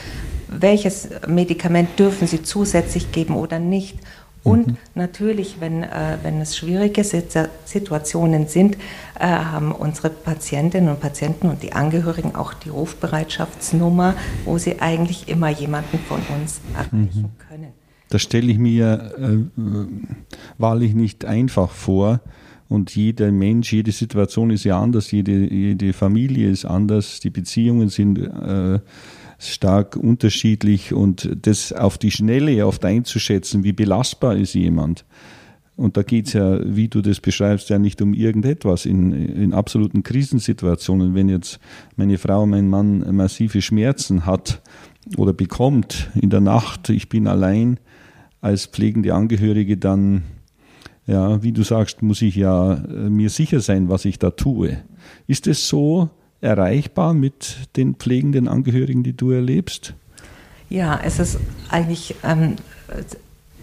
Welches 0.49 1.09
Medikament 1.27 1.99
dürfen 1.99 2.27
Sie 2.27 2.43
zusätzlich 2.43 3.13
geben 3.13 3.37
oder 3.37 3.59
nicht? 3.59 3.99
Und 4.43 4.69
mhm. 4.69 4.77
natürlich, 4.95 5.61
wenn, 5.61 5.83
äh, 5.83 6.17
wenn 6.23 6.41
es 6.41 6.57
schwierige 6.57 7.05
Situationen 7.05 8.49
sind, 8.49 8.77
äh, 9.19 9.27
haben 9.27 9.73
unsere 9.73 10.09
Patientinnen 10.09 10.89
und 10.89 11.01
Patienten 11.01 11.49
und 11.51 11.63
die 11.63 11.75
Angehörigen 11.75 12.35
auch 12.35 12.55
die 12.55 12.71
Rufbereitschaftsnummer, 12.71 14.15
wo 14.47 14.57
sie 14.57 14.81
eigentlich 14.81 15.29
immer 15.29 15.51
jemanden 15.51 15.99
von 15.99 16.23
uns 16.35 16.61
erreichen 16.75 17.33
mhm. 17.39 17.49
können. 17.49 17.73
Das 18.11 18.23
stelle 18.23 18.51
ich 18.51 18.59
mir 18.59 19.13
äh, 19.19 19.63
wahrlich 20.59 20.95
nicht 20.95 21.25
einfach 21.25 21.71
vor. 21.71 22.21
Und 22.69 22.95
jeder 22.95 23.33
Mensch, 23.33 23.73
jede 23.73 23.91
Situation 23.91 24.51
ist 24.51 24.65
ja 24.65 24.81
anders, 24.81 25.11
jede, 25.11 25.53
jede 25.53 25.93
Familie 25.93 26.51
ist 26.51 26.65
anders, 26.65 27.19
die 27.19 27.31
Beziehungen 27.31 27.89
sind 27.89 28.19
äh, 28.19 28.79
stark 29.39 29.97
unterschiedlich 29.97 30.93
und 30.93 31.31
das 31.43 31.73
auf 31.73 31.99
die 31.99 32.11
Schnelle 32.11 32.67
oft 32.67 32.85
einzuschätzen, 32.85 33.65
wie 33.65 33.73
belastbar 33.73 34.37
ist 34.37 34.55
jemand. 34.55 35.05
Und 35.77 35.97
da 35.97 36.03
geht 36.03 36.27
es 36.27 36.35
ja, 36.35 36.61
wie 36.63 36.89
du 36.89 37.01
das 37.01 37.21
beschreibst, 37.21 37.71
ja 37.71 37.79
nicht 37.79 38.03
um 38.03 38.13
irgendetwas. 38.13 38.85
In, 38.85 39.13
in 39.13 39.55
absoluten 39.55 40.03
Krisensituationen, 40.03 41.15
wenn 41.15 41.29
jetzt 41.29 41.59
meine 41.97 42.19
Frau, 42.19 42.45
mein 42.45 42.69
Mann 42.69 43.17
massive 43.17 43.63
Schmerzen 43.63 44.27
hat 44.27 44.61
oder 45.17 45.33
bekommt 45.33 46.11
in 46.21 46.29
der 46.29 46.41
Nacht, 46.41 46.91
ich 46.91 47.09
bin 47.09 47.27
allein, 47.27 47.81
als 48.41 48.67
pflegende 48.67 49.15
Angehörige 49.15 49.77
dann, 49.77 50.23
ja, 51.07 51.43
wie 51.43 51.53
du 51.53 51.63
sagst, 51.63 52.03
muss 52.03 52.23
ich 52.23 52.37
ja 52.37 52.75
äh, 52.75 53.11
mir 53.11 53.31
sicher 53.31 53.61
sein, 53.61 53.89
was 53.89 54.05
ich 54.05 54.19
da 54.19 54.31
tue. 54.31 54.79
Ist 55.27 55.47
es 55.47 55.69
so 55.69 56.11
erreichbar 56.41 57.15
mit 57.15 57.69
den 57.77 57.95
pflegenden 57.95 58.49
Angehörigen, 58.49 59.03
die 59.03 59.17
du 59.17 59.31
erlebst? 59.31 59.95
Ja, 60.69 61.01
es 61.05 61.19
ist 61.19 61.39
eigentlich 61.69 62.15
ähm, 62.23 62.57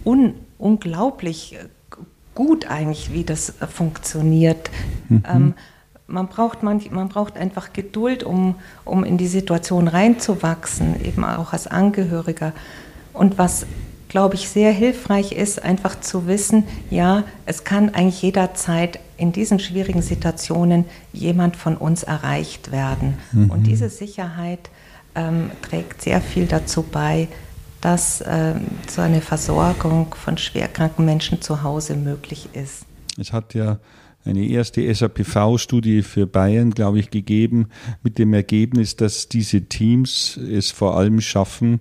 un 0.04 0.34
unglaublich 0.58 1.58
gut 2.36 2.70
eigentlich, 2.70 3.14
wie 3.14 3.24
das 3.24 3.54
funktioniert. 3.70 4.70
Mhm. 5.10 5.24
Ähm, 5.28 5.54
man 6.08 6.28
braucht, 6.28 6.64
manch, 6.64 6.92
man 6.92 7.10
braucht 7.10 7.38
einfach 7.38 7.74
Geduld, 7.74 8.24
um, 8.24 8.56
um 8.86 9.04
in 9.04 9.18
die 9.18 9.28
Situation 9.28 9.88
reinzuwachsen, 9.88 11.04
eben 11.04 11.24
auch 11.24 11.54
als 11.54 11.68
Angehöriger. 11.68 12.54
Und 13.14 13.38
was 13.38 13.66
glaube 14.08 14.36
ich, 14.36 14.50
sehr 14.50 14.72
hilfreich 14.72 15.32
ist, 15.32 15.62
einfach 15.62 16.00
zu 16.00 16.28
wissen, 16.28 16.64
ja, 16.90 17.24
es 17.46 17.64
kann 17.64 17.94
eigentlich 17.94 18.22
jederzeit 18.22 19.00
in 19.18 19.32
diesen 19.32 19.60
schwierigen 19.60 20.02
Situationen 20.02 20.86
jemand 21.12 21.56
von 21.56 21.76
uns 21.76 22.04
erreicht 22.04 22.72
werden. 22.72 23.16
Mhm. 23.32 23.50
Und 23.50 23.64
diese 23.64 23.90
Sicherheit 23.90 24.70
ähm, 25.16 25.52
trägt 25.62 26.02
sehr 26.02 26.22
viel 26.22 26.46
dazu 26.46 26.84
bei, 26.84 27.28
dass 27.82 28.24
ähm, 28.26 28.62
so 28.90 29.02
eine 29.02 29.22
Versorgung 29.22 30.14
von 30.16 30.38
schwerkranken 30.38 31.06
Menschen 31.06 31.42
zu 31.42 31.64
Hause 31.64 31.96
möglich 31.96 32.50
ist. 32.54 32.86
Es 33.20 33.34
hat 33.34 33.54
ja 33.54 33.80
eine 34.26 34.46
erste 34.46 34.94
SAPV-Studie 34.94 36.02
für 36.02 36.28
Bayern, 36.28 36.72
glaube 36.72 37.00
ich, 37.00 37.10
gegeben, 37.10 37.70
mit 38.04 38.18
dem 38.18 38.34
Ergebnis, 38.34 38.96
dass 38.96 39.30
diese 39.30 39.64
Teams 39.64 40.38
es 40.38 40.72
vor 40.72 40.98
allem 40.98 41.22
schaffen, 41.22 41.80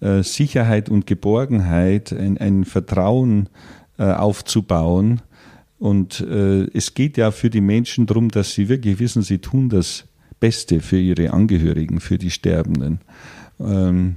Sicherheit 0.00 0.88
und 0.88 1.06
Geborgenheit, 1.06 2.12
ein, 2.12 2.38
ein 2.38 2.64
Vertrauen 2.64 3.48
äh, 3.98 4.04
aufzubauen. 4.04 5.22
Und 5.78 6.20
äh, 6.20 6.64
es 6.72 6.94
geht 6.94 7.16
ja 7.16 7.30
für 7.30 7.50
die 7.50 7.60
Menschen 7.60 8.06
darum, 8.06 8.30
dass 8.30 8.52
sie 8.52 8.68
wirklich 8.68 8.98
wissen, 8.98 9.22
sie 9.22 9.38
tun 9.38 9.68
das 9.68 10.04
Beste 10.40 10.80
für 10.80 10.98
ihre 10.98 11.32
Angehörigen, 11.32 12.00
für 12.00 12.18
die 12.18 12.30
Sterbenden. 12.30 13.00
Ähm, 13.58 14.16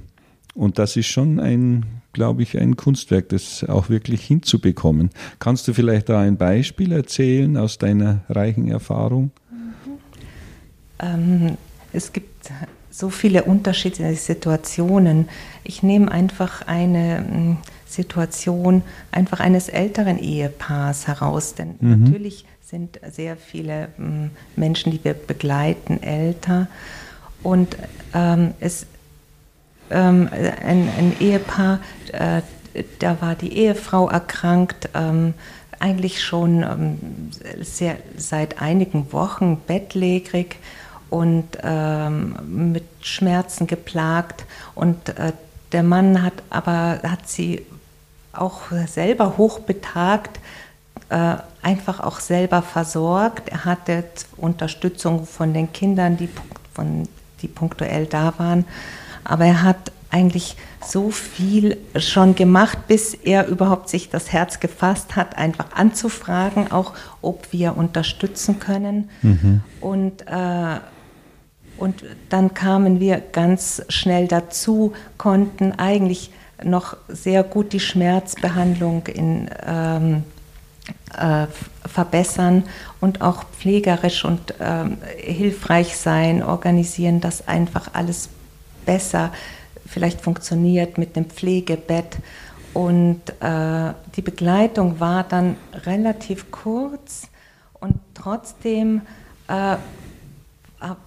und 0.54 0.78
das 0.78 0.96
ist 0.96 1.06
schon 1.06 1.38
ein, 1.38 1.86
glaube 2.12 2.42
ich, 2.42 2.58
ein 2.58 2.76
Kunstwerk, 2.76 3.28
das 3.30 3.64
auch 3.64 3.88
wirklich 3.88 4.22
hinzubekommen. 4.22 5.10
Kannst 5.38 5.68
du 5.68 5.72
vielleicht 5.72 6.08
da 6.08 6.20
ein 6.20 6.36
Beispiel 6.36 6.92
erzählen 6.92 7.56
aus 7.56 7.78
deiner 7.78 8.22
reichen 8.28 8.68
Erfahrung? 8.68 9.30
Mhm. 9.50 9.92
Ähm, 10.98 11.56
es 11.92 12.12
gibt 12.12 12.50
so 12.90 13.08
viele 13.10 13.44
unterschiedliche 13.44 14.14
Situationen. 14.14 15.28
Ich 15.64 15.82
nehme 15.82 16.10
einfach 16.10 16.66
eine 16.66 17.18
hm, 17.18 17.56
Situation 17.86 18.82
einfach 19.12 19.40
eines 19.40 19.68
älteren 19.68 20.18
Ehepaars 20.18 21.06
heraus, 21.06 21.54
denn 21.54 21.76
mhm. 21.80 22.04
natürlich 22.04 22.44
sind 22.62 23.00
sehr 23.10 23.36
viele 23.36 23.88
hm, 23.96 24.30
Menschen, 24.56 24.92
die 24.92 25.02
wir 25.02 25.14
begleiten, 25.14 26.02
älter. 26.02 26.68
Und 27.42 27.76
ähm, 28.14 28.54
es 28.60 28.86
ähm, 29.90 30.28
ein, 30.32 30.88
ein, 30.96 31.16
Ehepaar, 31.18 31.80
äh, 32.12 32.42
da 33.00 33.20
war 33.20 33.34
die 33.34 33.56
Ehefrau 33.56 34.08
erkrankt, 34.08 34.90
ähm, 34.94 35.34
eigentlich 35.80 36.22
schon 36.22 36.62
ähm, 36.62 36.98
sehr, 37.60 37.96
seit 38.16 38.60
einigen 38.60 39.12
Wochen 39.12 39.60
bettlägerig 39.66 40.56
und 41.10 41.46
ähm, 41.62 42.72
mit 42.72 42.84
Schmerzen 43.02 43.66
geplagt. 43.66 44.44
Und 44.74 45.10
äh, 45.10 45.32
der 45.72 45.82
Mann 45.82 46.22
hat 46.22 46.34
aber 46.48 47.00
hat 47.02 47.28
sie 47.28 47.66
auch 48.32 48.62
selber 48.86 49.36
hochbetagt, 49.36 50.38
äh, 51.08 51.36
einfach 51.62 52.00
auch 52.00 52.20
selber 52.20 52.62
versorgt. 52.62 53.48
Er 53.48 53.64
hatte 53.64 54.04
Unterstützung 54.36 55.26
von 55.26 55.52
den 55.52 55.72
Kindern, 55.72 56.16
die, 56.16 56.28
von, 56.72 57.08
die 57.42 57.48
punktuell 57.48 58.06
da 58.06 58.32
waren. 58.38 58.64
Aber 59.24 59.44
er 59.44 59.62
hat 59.62 59.92
eigentlich 60.10 60.56
so 60.84 61.10
viel 61.10 61.76
schon 61.96 62.34
gemacht, 62.34 62.78
bis 62.88 63.14
er 63.14 63.46
überhaupt 63.46 63.88
sich 63.88 64.10
das 64.10 64.32
Herz 64.32 64.58
gefasst 64.60 65.14
hat, 65.14 65.36
einfach 65.36 65.66
anzufragen, 65.74 66.72
auch 66.72 66.94
ob 67.22 67.52
wir 67.52 67.76
unterstützen 67.76 68.58
können. 68.58 69.10
Mhm. 69.22 69.62
Und, 69.80 70.26
äh, 70.26 70.80
und 71.80 72.04
dann 72.28 72.54
kamen 72.54 73.00
wir 73.00 73.20
ganz 73.20 73.82
schnell 73.88 74.28
dazu, 74.28 74.92
konnten 75.16 75.72
eigentlich 75.72 76.30
noch 76.62 76.96
sehr 77.08 77.42
gut 77.42 77.72
die 77.72 77.80
Schmerzbehandlung 77.80 79.06
in, 79.06 79.50
ähm, 79.66 80.24
äh, 81.16 81.46
verbessern 81.86 82.64
und 83.00 83.22
auch 83.22 83.44
pflegerisch 83.44 84.24
und 84.24 84.54
ähm, 84.60 84.98
hilfreich 85.16 85.96
sein, 85.96 86.42
organisieren, 86.42 87.20
dass 87.20 87.48
einfach 87.48 87.90
alles 87.94 88.28
besser 88.84 89.32
vielleicht 89.86 90.20
funktioniert 90.20 90.98
mit 90.98 91.16
dem 91.16 91.24
Pflegebett. 91.26 92.18
Und 92.74 93.20
äh, 93.40 93.92
die 94.14 94.22
Begleitung 94.22 95.00
war 95.00 95.24
dann 95.24 95.56
relativ 95.84 96.50
kurz 96.50 97.28
und 97.80 97.94
trotzdem 98.14 99.00
äh, 99.48 99.76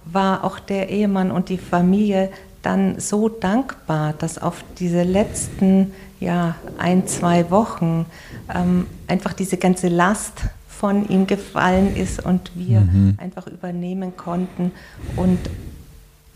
war 0.05 0.43
auch 0.43 0.59
der 0.59 0.89
Ehemann 0.89 1.31
und 1.31 1.49
die 1.49 1.57
Familie 1.57 2.29
dann 2.61 2.99
so 2.99 3.27
dankbar, 3.29 4.13
dass 4.13 4.37
auf 4.37 4.63
diese 4.79 5.03
letzten 5.03 5.91
ja, 6.19 6.55
ein, 6.77 7.05
zwei 7.07 7.49
Wochen 7.51 8.05
ähm, 8.53 8.87
einfach 9.07 9.33
diese 9.33 9.57
ganze 9.57 9.89
Last 9.89 10.43
von 10.67 11.07
ihm 11.07 11.27
gefallen 11.27 11.95
ist 11.95 12.25
und 12.25 12.51
wir 12.55 12.81
mhm. 12.81 13.17
einfach 13.17 13.47
übernehmen 13.47 14.15
konnten 14.15 14.71
und 15.15 15.39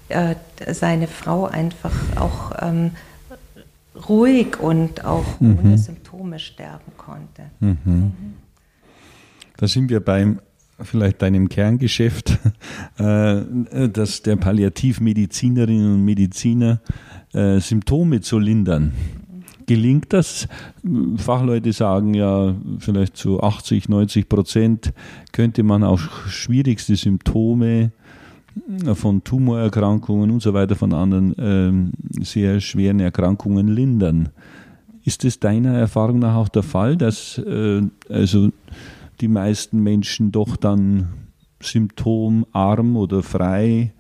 äh, 0.10 0.36
seine 0.74 1.08
Frau 1.08 1.46
einfach 1.46 1.94
auch 2.16 2.52
ähm, 2.62 2.92
ruhig 4.08 4.60
und 4.60 5.04
auch 5.06 5.40
mhm. 5.40 5.60
ohne 5.60 5.78
Symptome 5.78 6.40
sterben 6.40 6.92
konnte. 6.98 7.44
Mhm. 7.60 7.78
Mhm. 7.84 8.14
Da 9.58 9.68
sind 9.68 9.90
wir 9.90 10.00
beim 10.00 10.40
vielleicht 10.82 11.22
deinem 11.22 11.50
Kerngeschäft, 11.50 12.38
äh, 12.98 13.90
dass 13.90 14.22
der 14.22 14.36
Palliativmedizinerinnen 14.36 15.96
und 15.96 16.06
Mediziner 16.06 16.80
äh, 17.34 17.60
Symptome 17.60 18.22
zu 18.22 18.40
lindern. 18.40 18.94
Gelingt 19.66 20.14
das? 20.14 20.48
Fachleute 21.18 21.74
sagen 21.74 22.14
ja, 22.14 22.56
vielleicht 22.80 23.18
zu 23.18 23.44
80, 23.44 23.90
90 23.90 24.30
Prozent 24.30 24.94
könnte 25.34 25.62
man 25.64 25.84
auch 25.84 26.00
schwierigste 26.00 26.96
Symptome 26.96 27.92
von 28.94 29.24
Tumorerkrankungen 29.24 30.32
und 30.32 30.42
so 30.42 30.54
weiter, 30.54 30.76
von 30.76 30.94
anderen 30.94 31.36
ähm, 31.38 31.92
sehr 32.22 32.62
schweren 32.62 33.02
Erkrankungen 33.02 33.68
lindern. 33.68 34.30
Ist 35.04 35.26
es 35.26 35.40
deiner 35.40 35.78
Erfahrung 35.78 36.20
nach 36.20 36.36
auch 36.36 36.50
der 36.50 36.64
Fall, 36.64 36.96
dass 36.96 37.38
äh, 37.38 37.82
also 38.10 38.52
die 39.22 39.28
meisten 39.28 39.82
Menschen 39.82 40.32
doch 40.32 40.56
dann 40.56 41.10
symptomarm 41.62 42.96
oder 42.96 43.24
frei 43.24 43.94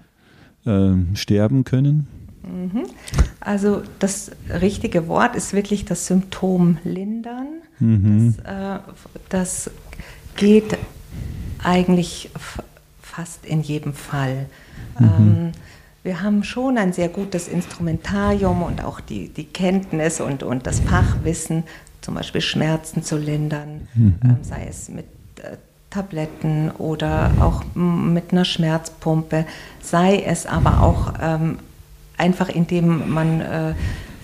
äh, 0.65 0.93
sterben 1.15 1.63
können? 1.63 2.07
Mhm. 2.43 2.83
Also 3.39 3.81
das 3.99 4.31
richtige 4.61 5.07
Wort 5.07 5.35
ist 5.35 5.53
wirklich 5.53 5.85
das 5.85 6.07
Symptom 6.07 6.77
lindern. 6.83 7.47
Mhm. 7.79 8.35
Das, 8.43 8.77
äh, 8.77 8.79
das 9.29 9.71
geht 10.35 10.77
eigentlich 11.63 12.29
fast 13.01 13.45
in 13.45 13.61
jedem 13.61 13.93
Fall. 13.93 14.45
Mhm. 14.99 15.05
Ähm, 15.05 15.51
wir 16.03 16.21
haben 16.21 16.43
schon 16.43 16.77
ein 16.77 16.93
sehr 16.93 17.09
gutes 17.09 17.49
Instrumentarium 17.49 18.63
und 18.63 18.81
auch 18.83 19.01
die, 19.01 19.27
die 19.27 19.43
Kenntnis 19.43 20.21
und, 20.21 20.41
und 20.41 20.65
das 20.65 20.79
Fachwissen, 20.79 21.63
zum 22.01 22.15
Beispiel 22.15 22.41
Schmerzen 22.41 23.03
zu 23.03 23.17
lindern, 23.17 23.87
mhm. 23.93 24.15
ähm, 24.23 24.37
sei 24.41 24.67
es 24.69 24.89
mit 24.89 25.05
äh, 25.41 25.57
Tabletten 25.89 26.71
oder 26.71 27.31
auch 27.39 27.63
mit 27.75 28.31
einer 28.31 28.45
Schmerzpumpe, 28.45 29.45
sei 29.81 30.21
es 30.21 30.45
aber 30.45 30.81
auch 30.81 31.13
ähm, 31.21 31.59
einfach 32.17 32.49
indem 32.49 33.09
man 33.09 33.41
äh, 33.41 33.73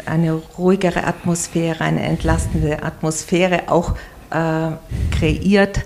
eine 0.05 0.33
ruhigere 0.33 1.05
Atmosphäre, 1.05 1.83
eine 1.83 2.01
entlastende 2.01 2.83
Atmosphäre 2.83 3.63
auch 3.69 3.95
äh, 4.29 4.71
kreiert, 5.11 5.85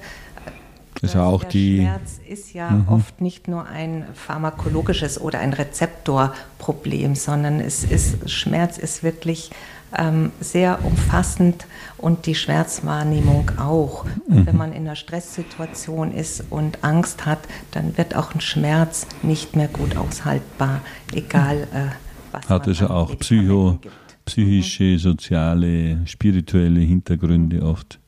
ist 1.02 1.14
ja 1.14 1.26
auch 1.26 1.44
der 1.44 1.50
die. 1.52 1.78
Schmerz 1.78 2.20
ist 2.28 2.54
ja 2.54 2.72
mhm. 2.72 2.88
oft 2.88 3.22
nicht 3.22 3.48
nur 3.48 3.68
ein 3.68 4.06
pharmakologisches 4.14 5.22
oder 5.22 5.40
ein 5.40 5.54
Rezeptorproblem, 5.54 7.16
sondern 7.16 7.60
es 7.60 7.84
ist, 7.84 8.30
Schmerz 8.30 8.78
ist 8.78 9.04
wirklich 9.04 9.52
ähm, 9.96 10.32
sehr 10.40 10.84
umfassend 10.84 11.66
und 11.98 12.26
die 12.26 12.36
Schmerzwahrnehmung 12.36 13.52
auch. 13.58 14.06
Mhm. 14.28 14.46
Wenn 14.46 14.58
man 14.58 14.74
in 14.74 14.84
einer 14.84 14.96
Stresssituation 14.96 16.12
ist 16.12 16.44
und 16.50 16.84
Angst 16.84 17.26
hat, 17.26 17.40
dann 17.72 17.98
wird 17.98 18.16
auch 18.16 18.34
ein 18.34 18.42
Schmerz 18.42 19.08
nicht 19.22 19.56
mehr 19.56 19.68
gut 19.68 19.96
aushaltbar, 19.96 20.82
egal 21.14 21.68
äh, 21.74 21.88
was 22.32 22.50
Hat 22.50 22.68
es 22.68 22.80
ja 22.80 22.90
auch 22.90 23.18
Psycho, 23.18 23.80
psychische, 24.26 24.84
mhm. 24.84 24.98
soziale, 25.00 26.08
spirituelle 26.08 26.82
Hintergründe 26.82 27.64
oft. 27.64 28.00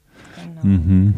Genau. 0.61 0.75
Mhm. 0.75 1.13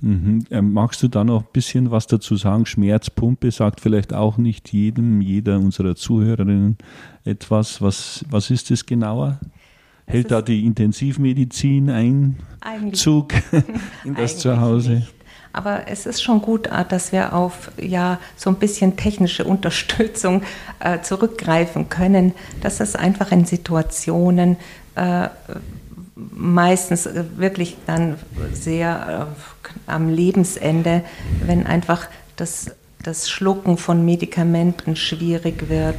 Mhm. 0.00 0.44
Ähm, 0.50 0.72
magst 0.74 1.02
du 1.02 1.08
da 1.08 1.24
noch 1.24 1.42
ein 1.42 1.52
bisschen 1.52 1.90
was 1.90 2.06
dazu 2.06 2.36
sagen? 2.36 2.66
Schmerzpumpe 2.66 3.50
sagt 3.50 3.80
vielleicht 3.80 4.12
auch 4.12 4.36
nicht 4.36 4.70
jedem, 4.70 5.22
jeder 5.22 5.56
unserer 5.56 5.96
Zuhörerinnen 5.96 6.76
etwas. 7.24 7.80
Was, 7.80 8.22
was 8.28 8.50
ist 8.50 8.70
das 8.70 8.84
genauer? 8.84 9.40
Hält 10.06 10.30
da 10.30 10.42
die 10.42 10.64
Intensivmedizin 10.64 12.36
Einzug 12.60 13.32
in 14.04 14.14
das 14.14 14.38
Zuhause? 14.38 14.92
Nicht. 14.92 15.14
Aber 15.54 15.86
es 15.86 16.04
ist 16.04 16.20
schon 16.20 16.42
gut, 16.42 16.66
äh, 16.66 16.84
dass 16.86 17.12
wir 17.12 17.32
auf 17.32 17.70
ja 17.80 18.18
so 18.36 18.50
ein 18.50 18.56
bisschen 18.56 18.96
technische 18.96 19.44
Unterstützung 19.44 20.42
äh, 20.80 21.00
zurückgreifen 21.00 21.88
können, 21.88 22.34
dass 22.60 22.80
es 22.80 22.96
einfach 22.96 23.30
in 23.32 23.46
Situationen 23.46 24.56
äh, 24.96 25.28
meistens 26.16 27.06
äh, 27.06 27.24
wirklich 27.36 27.76
dann 27.86 28.16
sehr 28.52 29.28
äh, 29.28 29.90
am 29.90 30.08
Lebensende, 30.08 31.02
wenn 31.46 31.66
einfach 31.66 32.08
das, 32.36 32.72
das 33.02 33.30
Schlucken 33.30 33.78
von 33.78 34.04
Medikamenten 34.04 34.96
schwierig 34.96 35.68
wird, 35.68 35.96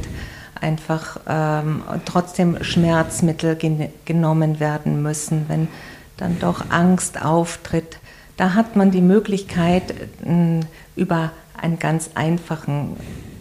einfach 0.60 1.18
ähm, 1.28 1.82
trotzdem 2.04 2.62
Schmerzmittel 2.62 3.56
gen 3.56 3.88
genommen 4.04 4.60
werden 4.60 5.02
müssen, 5.02 5.46
wenn 5.48 5.68
dann 6.16 6.38
doch 6.38 6.70
Angst 6.70 7.22
auftritt. 7.22 7.98
Da 8.36 8.54
hat 8.54 8.76
man 8.76 8.90
die 8.90 9.00
Möglichkeit, 9.00 9.92
äh, 10.24 10.60
über 10.94 11.32
einen 11.60 11.78
ganz 11.78 12.10
einfachen 12.14 12.96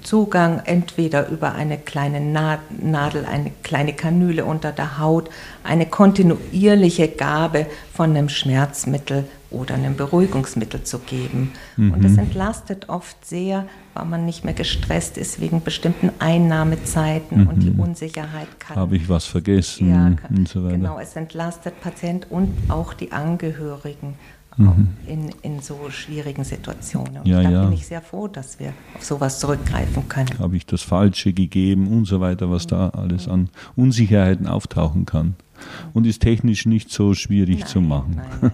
Zugang 0.05 0.61
entweder 0.65 1.27
über 1.29 1.55
eine 1.55 1.77
kleine 1.77 2.21
Nadel, 2.21 3.25
eine 3.25 3.51
kleine 3.63 3.93
Kanüle 3.93 4.45
unter 4.45 4.71
der 4.71 4.99
Haut, 4.99 5.29
eine 5.63 5.87
kontinuierliche 5.87 7.07
Gabe 7.07 7.65
von 7.91 8.11
einem 8.11 8.29
Schmerzmittel 8.29 9.25
oder 9.49 9.75
einem 9.75 9.95
Beruhigungsmittel 9.95 10.83
zu 10.83 10.99
geben. 10.99 11.53
Mhm. 11.77 11.93
Und 11.93 12.03
das 12.03 12.17
entlastet 12.17 12.89
oft 12.89 13.25
sehr, 13.25 13.65
weil 13.93 14.05
man 14.05 14.25
nicht 14.25 14.43
mehr 14.43 14.53
gestresst 14.53 15.17
ist 15.17 15.39
wegen 15.39 15.63
bestimmten 15.63 16.11
Einnahmezeiten 16.19 17.41
mhm. 17.41 17.47
und 17.47 17.59
die 17.61 17.71
Unsicherheit 17.71 18.59
kann. 18.59 18.75
Habe 18.75 18.97
ich 18.97 19.09
was 19.09 19.25
vergessen 19.25 19.89
ja, 19.89 20.11
kann, 20.11 20.37
und 20.37 20.47
so 20.47 20.63
weiter. 20.63 20.77
Genau, 20.77 20.99
es 20.99 21.15
entlastet 21.15 21.79
Patient 21.81 22.27
und 22.29 22.53
auch 22.69 22.93
die 22.93 23.11
Angehörigen. 23.11 24.15
Mhm. 24.57 24.89
in, 25.07 25.29
in 25.41 25.61
so 25.61 25.89
schwierigen 25.89 26.43
Situationen. 26.43 27.19
Und 27.19 27.27
ja, 27.27 27.41
da 27.41 27.49
ja. 27.49 27.63
bin 27.63 27.73
ich 27.73 27.85
sehr 27.85 28.01
froh, 28.01 28.27
dass 28.27 28.59
wir 28.59 28.73
auf 28.95 29.03
sowas 29.03 29.39
zurückgreifen 29.39 30.07
können. 30.07 30.39
Habe 30.39 30.57
ich 30.57 30.65
das 30.65 30.81
Falsche 30.81 31.33
gegeben 31.33 31.87
und 31.87 32.05
so 32.05 32.19
weiter, 32.21 32.49
was 32.49 32.67
da 32.67 32.89
alles 32.89 33.27
an 33.27 33.49
Unsicherheiten 33.75 34.47
auftauchen 34.47 35.05
kann. 35.05 35.35
Und 35.93 36.05
ist 36.05 36.21
technisch 36.21 36.65
nicht 36.65 36.91
so 36.91 37.13
schwierig 37.13 37.59
nein, 37.59 37.67
zu 37.67 37.81
machen. 37.81 38.15
Nein, 38.17 38.27
nein. 38.41 38.51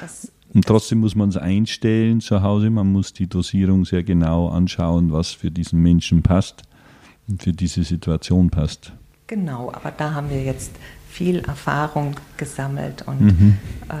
Das, 0.00 0.32
und 0.54 0.66
trotzdem 0.66 1.00
muss 1.00 1.14
man 1.14 1.28
es 1.28 1.36
einstellen 1.36 2.20
zu 2.20 2.42
Hause. 2.42 2.70
Man 2.70 2.90
muss 2.90 3.12
die 3.12 3.26
Dosierung 3.26 3.84
sehr 3.84 4.02
genau 4.02 4.48
anschauen, 4.48 5.12
was 5.12 5.30
für 5.30 5.50
diesen 5.50 5.82
Menschen 5.82 6.22
passt 6.22 6.62
und 7.28 7.42
für 7.42 7.52
diese 7.52 7.84
Situation 7.84 8.50
passt. 8.50 8.92
Genau, 9.26 9.70
aber 9.70 9.90
da 9.90 10.14
haben 10.14 10.30
wir 10.30 10.42
jetzt 10.42 10.72
viel 11.10 11.40
Erfahrung 11.40 12.16
gesammelt 12.36 13.02
und 13.06 13.20
Mhm. 13.20 13.58
äh, 13.88 13.94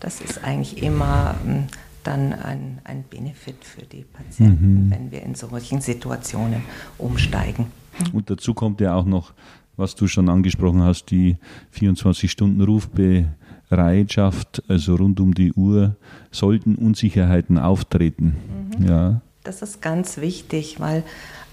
das 0.00 0.20
ist 0.20 0.42
eigentlich 0.44 0.82
immer 0.82 1.34
ähm, 1.46 1.64
dann 2.04 2.32
ein, 2.32 2.78
ein 2.84 3.04
Benefit 3.08 3.64
für 3.64 3.82
die 3.82 4.04
Patienten, 4.04 4.86
Mhm. 4.86 4.90
wenn 4.90 5.10
wir 5.10 5.22
in 5.22 5.34
solchen 5.34 5.80
Situationen 5.80 6.62
umsteigen. 6.96 7.66
Und 8.12 8.30
dazu 8.30 8.54
kommt 8.54 8.80
ja 8.80 8.94
auch 8.94 9.04
noch, 9.04 9.32
was 9.76 9.94
du 9.94 10.06
schon 10.06 10.28
angesprochen 10.28 10.82
hast, 10.82 11.06
die 11.10 11.36
24-Stunden-Rufbereitschaft, 11.76 14.62
also 14.68 14.94
rund 14.96 15.20
um 15.20 15.34
die 15.34 15.52
Uhr, 15.52 15.96
sollten 16.30 16.76
Unsicherheiten 16.76 17.58
auftreten. 17.58 18.36
Ja. 18.80 19.20
Das 19.44 19.62
ist 19.62 19.82
ganz 19.82 20.18
wichtig, 20.18 20.80
weil 20.80 21.02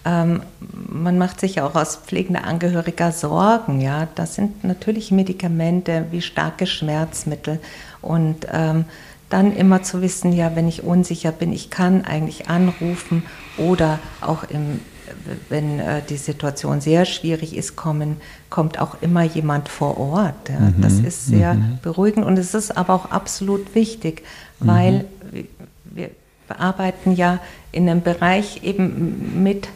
ähm, 0.05 0.41
man 0.87 1.17
macht 1.17 1.39
sich 1.39 1.55
ja 1.55 1.65
auch 1.65 1.75
als 1.75 1.95
pflegender 1.97 2.43
Angehöriger 2.45 3.11
Sorgen. 3.11 3.81
Ja, 3.81 4.07
das 4.15 4.35
sind 4.35 4.63
natürlich 4.63 5.11
Medikamente 5.11 6.05
wie 6.11 6.21
starke 6.21 6.67
Schmerzmittel 6.67 7.59
und 8.01 8.47
ähm, 8.51 8.85
dann 9.29 9.55
immer 9.55 9.81
zu 9.81 10.01
wissen, 10.01 10.31
ja, 10.31 10.55
wenn 10.55 10.67
ich 10.67 10.83
unsicher 10.83 11.31
bin, 11.31 11.51
ich 11.51 11.71
kann 11.71 12.05
eigentlich 12.05 12.47
anrufen 12.47 13.23
oder 13.57 13.99
auch 14.21 14.43
im, 14.43 14.79
wenn 15.49 15.79
äh, 15.79 16.01
die 16.07 16.17
Situation 16.17 16.79
sehr 16.79 17.05
schwierig 17.05 17.57
ist, 17.57 17.75
kommen, 17.75 18.17
kommt 18.51 18.79
auch 18.79 18.97
immer 19.01 19.23
jemand 19.23 19.69
vor 19.69 19.97
Ort. 19.97 20.49
Ja. 20.49 20.59
Mhm, 20.59 20.81
Das 20.81 20.93
ist 20.99 21.25
sehr 21.25 21.57
beruhigend 21.81 22.25
und 22.25 22.37
es 22.37 22.53
ist 22.53 22.77
aber 22.77 22.93
auch 22.93 23.09
absolut 23.11 23.73
wichtig, 23.73 24.23
weil 24.59 25.05
wir, 25.31 25.45
wir 25.85 26.09
bearbeiten 26.47 27.15
ja 27.15 27.39
in 27.71 27.89
einem 27.89 28.01
Bereich 28.01 28.63
eben 28.63 29.43
mit 29.43 29.67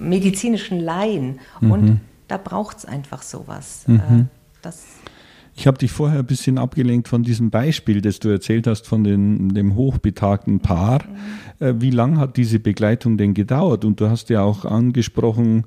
medizinischen 0.00 0.80
Laien 0.80 1.38
und 1.60 2.00
da 2.28 2.36
braucht 2.36 2.78
es 2.78 2.84
einfach 2.84 3.22
sowas. 3.22 3.84
Äh, 3.88 4.24
Das, 4.62 4.84
Ich 5.56 5.66
habe 5.66 5.78
dich 5.78 5.90
vorher 5.90 6.20
ein 6.20 6.26
bisschen 6.26 6.58
abgelenkt 6.58 7.08
von 7.08 7.22
diesem 7.22 7.50
Beispiel, 7.50 8.00
das 8.00 8.18
du 8.18 8.28
erzählt 8.28 8.66
hast 8.66 8.86
von 8.86 9.04
den, 9.04 9.50
dem 9.50 9.74
hochbetagten 9.74 10.60
Paar. 10.60 11.02
Äh, 11.58 11.74
wie 11.78 11.90
lang 11.90 12.18
hat 12.18 12.36
diese 12.36 12.60
Begleitung 12.60 13.16
denn 13.16 13.34
gedauert? 13.34 13.84
Und 13.84 14.00
du 14.00 14.08
hast 14.08 14.30
ja 14.30 14.42
auch 14.42 14.64
angesprochen, 14.64 15.64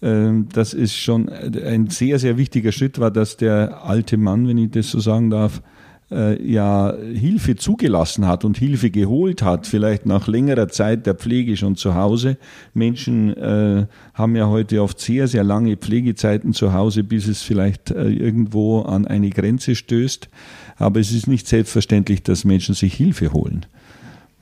äh, 0.00 0.30
dass 0.52 0.74
es 0.74 0.96
schon 0.96 1.28
ein 1.28 1.88
sehr, 1.88 2.18
sehr 2.18 2.36
wichtiger 2.36 2.72
Schritt 2.72 2.98
war, 2.98 3.10
dass 3.10 3.36
der 3.36 3.84
alte 3.84 4.16
Mann, 4.16 4.48
wenn 4.48 4.58
ich 4.58 4.70
das 4.70 4.90
so 4.90 5.00
sagen 5.00 5.30
darf, 5.30 5.62
äh, 6.10 6.42
ja 6.42 6.94
Hilfe 7.14 7.56
zugelassen 7.56 8.26
hat 8.26 8.44
und 8.44 8.58
Hilfe 8.58 8.90
geholt 8.90 9.42
hat, 9.42 9.66
vielleicht 9.66 10.06
nach 10.06 10.28
längerer 10.28 10.68
Zeit 10.68 11.06
der 11.06 11.14
Pflege 11.14 11.56
schon 11.56 11.76
zu 11.76 11.94
Hause. 11.94 12.36
Menschen 12.74 13.36
äh, 13.36 13.86
haben 14.14 14.36
ja 14.36 14.48
heute 14.48 14.82
oft 14.82 15.00
sehr, 15.00 15.28
sehr 15.28 15.44
lange 15.44 15.76
Pflegezeiten 15.76 16.52
zu 16.52 16.72
Hause, 16.72 17.04
bis 17.04 17.28
es 17.28 17.42
vielleicht 17.42 17.90
äh, 17.90 18.08
irgendwo 18.08 18.82
an 18.82 19.06
eine 19.06 19.30
Grenze 19.30 19.74
stößt. 19.74 20.28
Aber 20.76 21.00
es 21.00 21.12
ist 21.12 21.26
nicht 21.26 21.46
selbstverständlich, 21.46 22.22
dass 22.22 22.44
Menschen 22.44 22.74
sich 22.74 22.94
Hilfe 22.94 23.32
holen. 23.32 23.66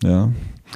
Ja. 0.02 0.32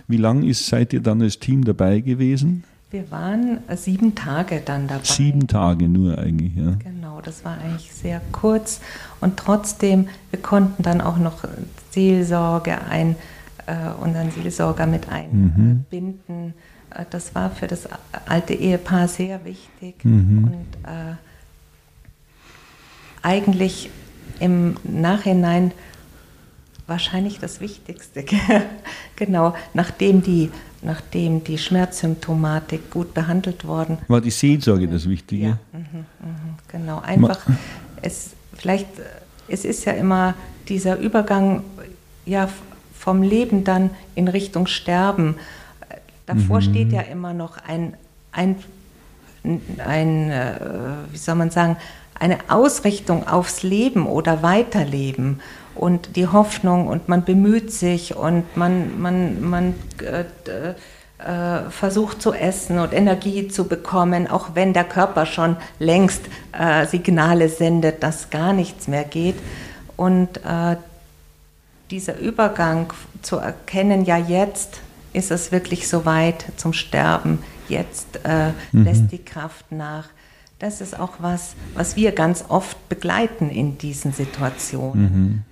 Wie 0.08 0.16
lange 0.16 0.46
ist, 0.46 0.66
seid 0.66 0.92
ihr 0.92 1.00
dann 1.00 1.22
als 1.22 1.38
Team 1.38 1.64
dabei 1.64 2.00
gewesen? 2.00 2.64
Wir 2.92 3.10
waren 3.10 3.60
sieben 3.74 4.14
Tage 4.14 4.60
dann 4.64 4.86
dabei. 4.86 5.04
Sieben 5.04 5.48
Tage 5.48 5.88
nur 5.88 6.18
eigentlich, 6.18 6.54
ja. 6.54 6.74
Genau, 6.78 7.20
das 7.22 7.44
war 7.44 7.58
eigentlich 7.58 7.92
sehr 7.92 8.20
kurz 8.32 8.80
und 9.20 9.38
trotzdem, 9.38 10.08
wir 10.30 10.40
konnten 10.42 10.82
dann 10.82 11.00
auch 11.00 11.16
noch 11.16 11.44
Seelsorge 11.90 12.82
ein, 12.84 13.16
äh, 13.66 13.90
unseren 13.98 14.30
Seelsorger 14.30 14.86
mit 14.86 15.08
einbinden. 15.08 16.54
Äh, 16.90 17.04
das 17.10 17.34
war 17.34 17.50
für 17.50 17.66
das 17.66 17.88
alte 18.26 18.52
Ehepaar 18.52 19.08
sehr 19.08 19.44
wichtig 19.44 19.94
und 20.04 20.66
äh, 20.84 21.16
eigentlich 23.22 23.90
im 24.38 24.76
Nachhinein 24.84 25.72
wahrscheinlich 26.86 27.38
das 27.38 27.60
Wichtigste. 27.60 28.24
genau, 29.16 29.54
nachdem 29.74 30.22
die, 30.22 30.50
nachdem 30.82 31.44
die 31.44 31.58
Schmerzsymptomatik 31.58 32.90
gut 32.90 33.14
behandelt 33.14 33.66
worden 33.66 33.98
War 34.08 34.20
die 34.20 34.30
Seelsorge 34.30 34.88
das 34.88 35.08
Wichtige? 35.08 35.46
ja, 35.46 35.58
mhm, 35.72 36.06
mhm, 36.20 36.54
genau. 36.68 37.00
Einfach, 37.00 37.40
es 38.00 38.30
vielleicht, 38.54 38.88
es 39.48 39.64
ist 39.64 39.84
ja 39.84 39.92
immer 39.92 40.34
dieser 40.68 40.98
Übergang 40.98 41.62
ja, 42.24 42.48
vom 42.94 43.22
Leben 43.22 43.64
dann 43.64 43.90
in 44.14 44.28
Richtung 44.28 44.66
Sterben. 44.66 45.36
Davor 46.26 46.62
steht 46.62 46.92
ja 46.92 47.00
immer 47.00 47.34
noch 47.34 47.58
ein, 47.66 47.94
ein, 48.30 48.56
ein 49.78 50.30
äh, 50.30 50.54
wie 51.10 51.18
soll 51.18 51.34
man 51.34 51.50
sagen, 51.50 51.76
eine 52.14 52.38
Ausrichtung 52.48 53.26
aufs 53.26 53.64
Leben 53.64 54.06
oder 54.06 54.42
Weiterleben 54.42 55.40
und 55.74 56.16
die 56.16 56.26
Hoffnung 56.26 56.86
und 56.86 57.08
man 57.08 57.24
bemüht 57.24 57.72
sich 57.72 58.16
und 58.16 58.56
man, 58.56 59.00
man, 59.00 59.42
man 59.42 59.74
äh, 60.00 60.74
äh, 61.18 61.70
versucht 61.70 62.20
zu 62.20 62.32
essen 62.32 62.78
und 62.78 62.92
Energie 62.92 63.48
zu 63.48 63.68
bekommen, 63.68 64.28
auch 64.28 64.50
wenn 64.54 64.72
der 64.72 64.84
Körper 64.84 65.24
schon 65.24 65.56
längst 65.78 66.22
äh, 66.52 66.86
Signale 66.86 67.48
sendet, 67.48 68.02
dass 68.02 68.30
gar 68.30 68.52
nichts 68.52 68.88
mehr 68.88 69.04
geht. 69.04 69.36
Und 69.96 70.38
äh, 70.38 70.76
dieser 71.90 72.18
Übergang 72.18 72.92
zu 73.22 73.36
erkennen, 73.36 74.04
ja 74.04 74.16
jetzt 74.16 74.80
ist 75.12 75.30
es 75.30 75.52
wirklich 75.52 75.88
soweit 75.88 76.44
zum 76.56 76.72
Sterben, 76.72 77.38
jetzt 77.68 78.20
äh, 78.24 78.52
lässt 78.72 79.12
die 79.12 79.22
Kraft 79.22 79.70
nach. 79.70 80.06
Das 80.58 80.80
ist 80.80 80.98
auch 80.98 81.14
was, 81.18 81.54
was 81.74 81.96
wir 81.96 82.12
ganz 82.12 82.44
oft 82.48 82.88
begleiten 82.88 83.50
in 83.50 83.78
diesen 83.78 84.12
Situationen. 84.12 85.44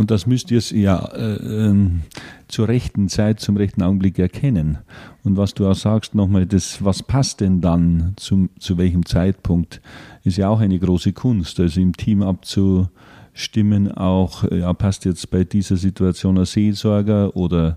Und 0.00 0.10
das 0.10 0.26
müsst 0.26 0.50
ihr 0.50 0.62
ja 0.70 1.04
äh, 1.12 1.66
ähm, 1.66 2.00
zur 2.48 2.68
rechten 2.68 3.10
Zeit, 3.10 3.38
zum 3.38 3.58
rechten 3.58 3.82
Augenblick 3.82 4.18
erkennen. 4.18 4.78
Und 5.24 5.36
was 5.36 5.52
du 5.52 5.68
auch 5.68 5.74
sagst 5.74 6.14
nochmal, 6.14 6.46
das, 6.46 6.82
was 6.82 7.02
passt 7.02 7.42
denn 7.42 7.60
dann 7.60 8.14
zum, 8.16 8.48
zu 8.58 8.78
welchem 8.78 9.04
Zeitpunkt, 9.04 9.82
ist 10.24 10.38
ja 10.38 10.48
auch 10.48 10.60
eine 10.60 10.78
große 10.78 11.12
Kunst. 11.12 11.60
Also 11.60 11.82
im 11.82 11.94
Team 11.94 12.22
abzustimmen, 12.22 13.92
auch, 13.92 14.44
äh, 14.44 14.60
ja, 14.60 14.72
passt 14.72 15.04
jetzt 15.04 15.30
bei 15.30 15.44
dieser 15.44 15.76
Situation 15.76 16.38
ein 16.38 16.46
Seelsorger 16.46 17.36
oder 17.36 17.76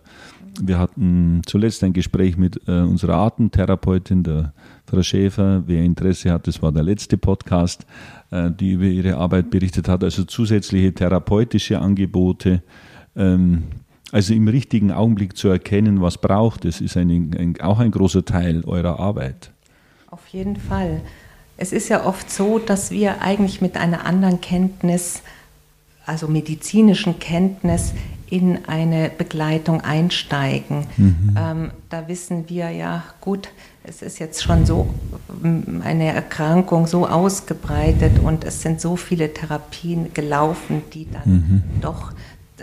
wir 0.62 0.80
hatten 0.80 1.42
zuletzt 1.46 1.84
ein 1.84 1.94
Gespräch 1.94 2.38
mit 2.38 2.62
äh, 2.68 2.82
unserer 2.82 3.16
Artentherapeutin, 3.16 4.24
der 4.24 4.54
Frau 4.86 5.02
Schäfer. 5.02 5.64
Wer 5.66 5.84
Interesse 5.84 6.32
hat, 6.32 6.48
das 6.48 6.62
war 6.62 6.72
der 6.72 6.84
letzte 6.84 7.18
Podcast, 7.18 7.86
äh, 7.86 8.23
die 8.52 8.72
über 8.72 8.86
ihre 8.86 9.18
Arbeit 9.18 9.50
berichtet 9.50 9.88
hat. 9.88 10.04
Also 10.04 10.24
zusätzliche 10.24 10.94
therapeutische 10.94 11.80
Angebote. 11.80 12.64
Ähm, 13.16 13.64
also 14.12 14.34
im 14.34 14.48
richtigen 14.48 14.92
Augenblick 14.92 15.36
zu 15.36 15.48
erkennen, 15.50 16.02
was 16.02 16.20
braucht 16.20 16.66
es, 16.66 16.82
ist 16.82 16.98
ein, 16.98 17.10
ein, 17.10 17.62
auch 17.62 17.80
ein 17.80 17.92
großer 17.92 18.24
Teil 18.26 18.64
eurer 18.66 19.00
Arbeit. 19.00 19.52
Auf 20.12 20.28
jeden 20.28 20.56
Fall. 20.56 21.02
Es 21.58 21.72
ist 21.72 21.90
ja 21.90 22.06
oft 22.06 22.30
so, 22.30 22.60
dass 22.60 22.92
wir 22.92 23.22
eigentlich 23.22 23.62
mit 23.62 23.76
einer 23.76 24.06
anderen 24.06 24.40
Kenntnis, 24.42 25.24
also 26.06 26.28
medizinischen 26.28 27.20
Kenntnis, 27.20 27.94
in 28.30 28.66
eine 28.66 29.10
Begleitung 29.16 29.82
einsteigen. 29.82 30.86
Ähm, 31.38 31.72
da 31.90 32.08
wissen 32.08 32.50
wir 32.50 32.70
ja, 32.72 33.04
gut, 33.22 33.50
es 33.84 34.02
ist 34.02 34.20
jetzt 34.20 34.44
schon 34.44 34.66
so 34.66 34.94
ähm, 35.44 35.82
eine 35.84 36.14
Erkrankung 36.14 36.88
so 36.88 37.08
ausgebreitet 37.08 38.20
und 38.20 38.44
es 38.46 38.62
sind 38.62 38.80
so 38.80 38.96
viele 38.96 39.34
Therapien 39.34 40.14
gelaufen, 40.14 40.84
die 40.94 41.10
dann 41.12 41.64
doch 41.82 42.12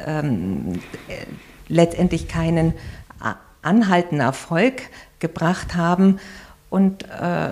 ähm, 0.07 0.81
äh, 1.09 1.27
letztendlich 1.69 2.29
keinen 2.29 2.73
a- 3.21 3.37
anhaltenden 3.63 4.21
Erfolg 4.21 4.83
gebracht 5.19 5.75
haben. 5.75 6.19
Und 6.71 7.05
äh, 7.05 7.51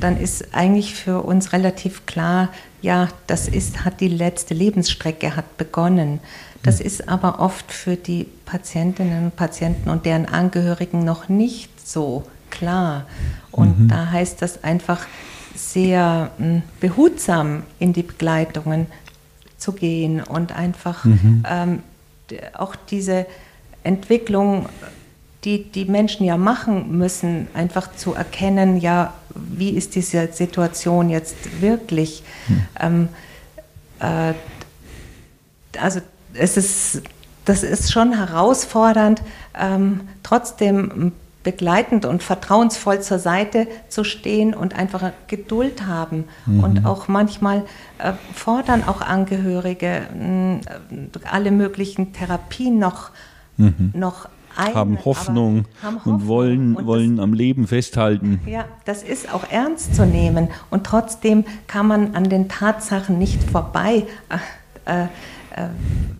dann 0.00 0.16
ist 0.16 0.54
eigentlich 0.54 0.94
für 0.94 1.22
uns 1.22 1.52
relativ 1.52 2.06
klar, 2.06 2.48
ja, 2.80 3.08
das 3.26 3.48
ist, 3.48 3.84
hat 3.84 4.00
die 4.00 4.08
letzte 4.08 4.54
Lebensstrecke 4.54 5.36
hat 5.36 5.56
begonnen. 5.56 6.20
Das 6.62 6.80
ist 6.80 7.08
aber 7.08 7.40
oft 7.40 7.72
für 7.72 7.96
die 7.96 8.26
Patientinnen 8.46 9.24
und 9.24 9.36
Patienten 9.36 9.90
und 9.90 10.06
deren 10.06 10.26
Angehörigen 10.26 11.04
noch 11.04 11.28
nicht 11.28 11.86
so 11.86 12.24
klar. 12.58 13.06
Und 13.50 13.88
da 13.88 14.10
heißt 14.10 14.42
das 14.42 14.64
einfach 14.64 15.06
sehr 15.54 16.30
mh, 16.38 16.62
behutsam 16.80 17.62
in 17.78 17.92
die 17.92 18.02
Begleitungen 18.02 18.86
zu 19.56 19.72
gehen 19.72 20.20
und 20.20 20.52
einfach 20.52 21.04
mhm. 21.04 21.44
ähm, 21.48 21.82
auch 22.54 22.74
diese 22.90 23.26
Entwicklung, 23.82 24.68
die 25.44 25.64
die 25.64 25.84
Menschen 25.84 26.24
ja 26.26 26.36
machen 26.36 26.96
müssen, 26.96 27.48
einfach 27.54 27.94
zu 27.94 28.14
erkennen, 28.14 28.78
ja, 28.78 29.14
wie 29.34 29.70
ist 29.70 29.94
diese 29.94 30.32
Situation 30.32 31.10
jetzt 31.10 31.60
wirklich? 31.60 32.22
Mhm. 32.48 32.66
Ähm, 32.80 33.08
äh, 34.00 34.34
also 35.78 36.00
es 36.34 36.56
ist, 36.56 37.02
das 37.44 37.62
ist 37.62 37.92
schon 37.92 38.14
herausfordernd, 38.14 39.22
ähm, 39.58 40.00
trotzdem 40.22 41.12
begleitend 41.44 42.06
und 42.06 42.22
vertrauensvoll 42.22 43.00
zur 43.00 43.20
Seite 43.20 43.68
zu 43.88 44.02
stehen 44.02 44.54
und 44.54 44.74
einfach 44.74 45.12
Geduld 45.28 45.86
haben. 45.86 46.24
Mhm. 46.46 46.64
Und 46.64 46.86
auch 46.86 47.06
manchmal 47.06 47.64
äh, 47.98 48.14
fordern 48.32 48.82
auch 48.84 49.00
Angehörige 49.00 49.86
äh, 49.86 51.28
alle 51.30 51.52
möglichen 51.52 52.12
Therapien 52.12 52.78
noch, 52.78 53.10
mhm. 53.56 53.92
noch 53.94 54.28
ein, 54.56 54.74
haben 54.74 55.04
Hoffnung, 55.04 55.66
haben 55.82 55.96
Hoffnung 55.96 56.14
und 56.14 56.26
wollen, 56.26 56.76
und 56.76 56.86
wollen 56.86 57.16
das, 57.16 57.24
am 57.24 57.34
Leben 57.34 57.66
festhalten. 57.66 58.40
Ja, 58.46 58.64
das 58.84 59.02
ist 59.02 59.32
auch 59.32 59.50
ernst 59.50 59.94
zu 59.94 60.06
nehmen. 60.06 60.48
Und 60.70 60.84
trotzdem 60.84 61.44
kann 61.66 61.86
man 61.86 62.14
an 62.14 62.24
den 62.24 62.48
Tatsachen 62.48 63.18
nicht 63.18 63.42
vorbei. 63.42 64.06
Äh, 64.28 65.04
äh, 65.04 65.06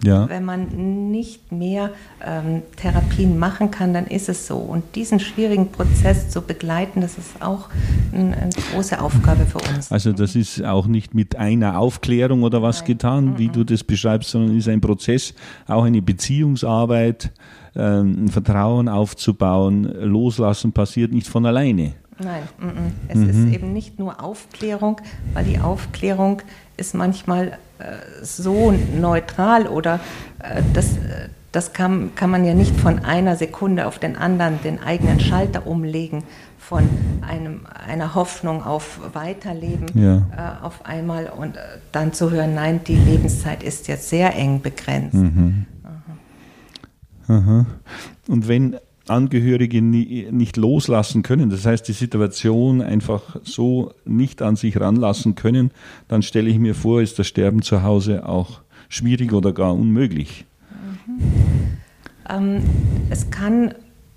ja. 0.04 0.28
Wenn 0.28 0.44
man 0.44 1.10
nicht 1.10 1.50
mehr 1.50 1.90
ähm, 2.24 2.62
Therapien 2.76 3.38
machen 3.38 3.70
kann, 3.70 3.94
dann 3.94 4.06
ist 4.06 4.28
es 4.28 4.46
so. 4.46 4.56
Und 4.58 4.94
diesen 4.94 5.18
schwierigen 5.18 5.72
Prozess 5.72 6.28
zu 6.30 6.42
begleiten, 6.42 7.00
das 7.00 7.18
ist 7.18 7.40
auch 7.40 7.68
ein, 8.12 8.34
eine 8.34 8.50
große 8.72 9.00
Aufgabe 9.00 9.44
für 9.46 9.58
uns. 9.74 9.90
Also 9.90 10.12
das 10.12 10.36
ist 10.36 10.62
auch 10.64 10.86
nicht 10.86 11.14
mit 11.14 11.36
einer 11.36 11.78
Aufklärung 11.78 12.42
oder 12.42 12.62
was 12.62 12.80
Nein. 12.80 12.86
getan, 12.86 13.38
wie 13.38 13.48
du 13.48 13.64
das 13.64 13.82
beschreibst, 13.82 14.30
sondern 14.30 14.56
ist 14.56 14.68
ein 14.68 14.80
Prozess, 14.80 15.34
auch 15.66 15.84
eine 15.84 16.02
Beziehungsarbeit, 16.02 17.32
äh, 17.74 17.80
ein 17.80 18.28
Vertrauen 18.28 18.88
aufzubauen. 18.88 19.84
Loslassen 19.84 20.72
passiert 20.72 21.12
nicht 21.12 21.26
von 21.26 21.46
alleine. 21.46 21.94
Nein, 22.18 22.42
m 22.60 22.68
-m. 22.68 22.72
es 23.08 23.18
mhm. 23.18 23.28
ist 23.28 23.54
eben 23.54 23.72
nicht 23.72 23.98
nur 23.98 24.22
Aufklärung, 24.22 25.00
weil 25.32 25.44
die 25.44 25.58
Aufklärung 25.58 26.42
ist 26.76 26.94
manchmal 26.94 27.48
äh, 27.48 27.73
so 28.22 28.72
neutral 28.72 29.66
oder 29.66 30.00
äh, 30.38 30.62
das, 30.72 30.96
äh, 30.96 31.28
das 31.52 31.72
kann, 31.72 32.14
kann 32.14 32.30
man 32.30 32.44
ja 32.44 32.54
nicht 32.54 32.76
von 32.76 33.04
einer 33.04 33.36
Sekunde 33.36 33.86
auf 33.86 33.98
den 33.98 34.16
anderen 34.16 34.60
den 34.62 34.82
eigenen 34.82 35.20
Schalter 35.20 35.66
umlegen, 35.66 36.24
von 36.58 36.88
einem, 37.20 37.60
einer 37.86 38.14
Hoffnung 38.14 38.62
auf 38.62 38.98
Weiterleben 39.12 39.86
ja. 39.94 40.16
äh, 40.16 40.64
auf 40.64 40.86
einmal 40.86 41.26
und 41.26 41.56
äh, 41.56 41.60
dann 41.92 42.14
zu 42.14 42.30
hören, 42.30 42.54
nein, 42.54 42.80
die 42.86 42.96
Lebenszeit 42.96 43.62
ist 43.62 43.86
jetzt 43.86 44.08
sehr 44.08 44.34
eng 44.34 44.62
begrenzt. 44.62 45.14
Mhm. 45.14 45.66
Aha. 47.28 47.38
Aha. 47.38 47.66
Und 48.28 48.48
wenn 48.48 48.76
Angehörige 49.06 49.82
nicht 49.82 50.56
loslassen 50.56 51.22
können, 51.22 51.50
das 51.50 51.66
heißt 51.66 51.86
die 51.86 51.92
Situation 51.92 52.80
einfach 52.80 53.36
so 53.42 53.92
nicht 54.04 54.40
an 54.40 54.56
sich 54.56 54.80
ranlassen 54.80 55.34
können, 55.34 55.70
dann 56.08 56.22
stelle 56.22 56.48
ich 56.48 56.58
mir 56.58 56.74
vor, 56.74 57.02
ist 57.02 57.18
das 57.18 57.26
Sterben 57.26 57.62
zu 57.62 57.82
Hause 57.82 58.26
auch 58.26 58.60
schwierig 58.88 59.32
oder 59.32 59.52
gar 59.52 59.74
unmöglich. 59.74 60.46
Mhm. 61.06 61.78
Ähm, 62.28 62.62
es, 63.10 63.30
kann, 63.30 63.74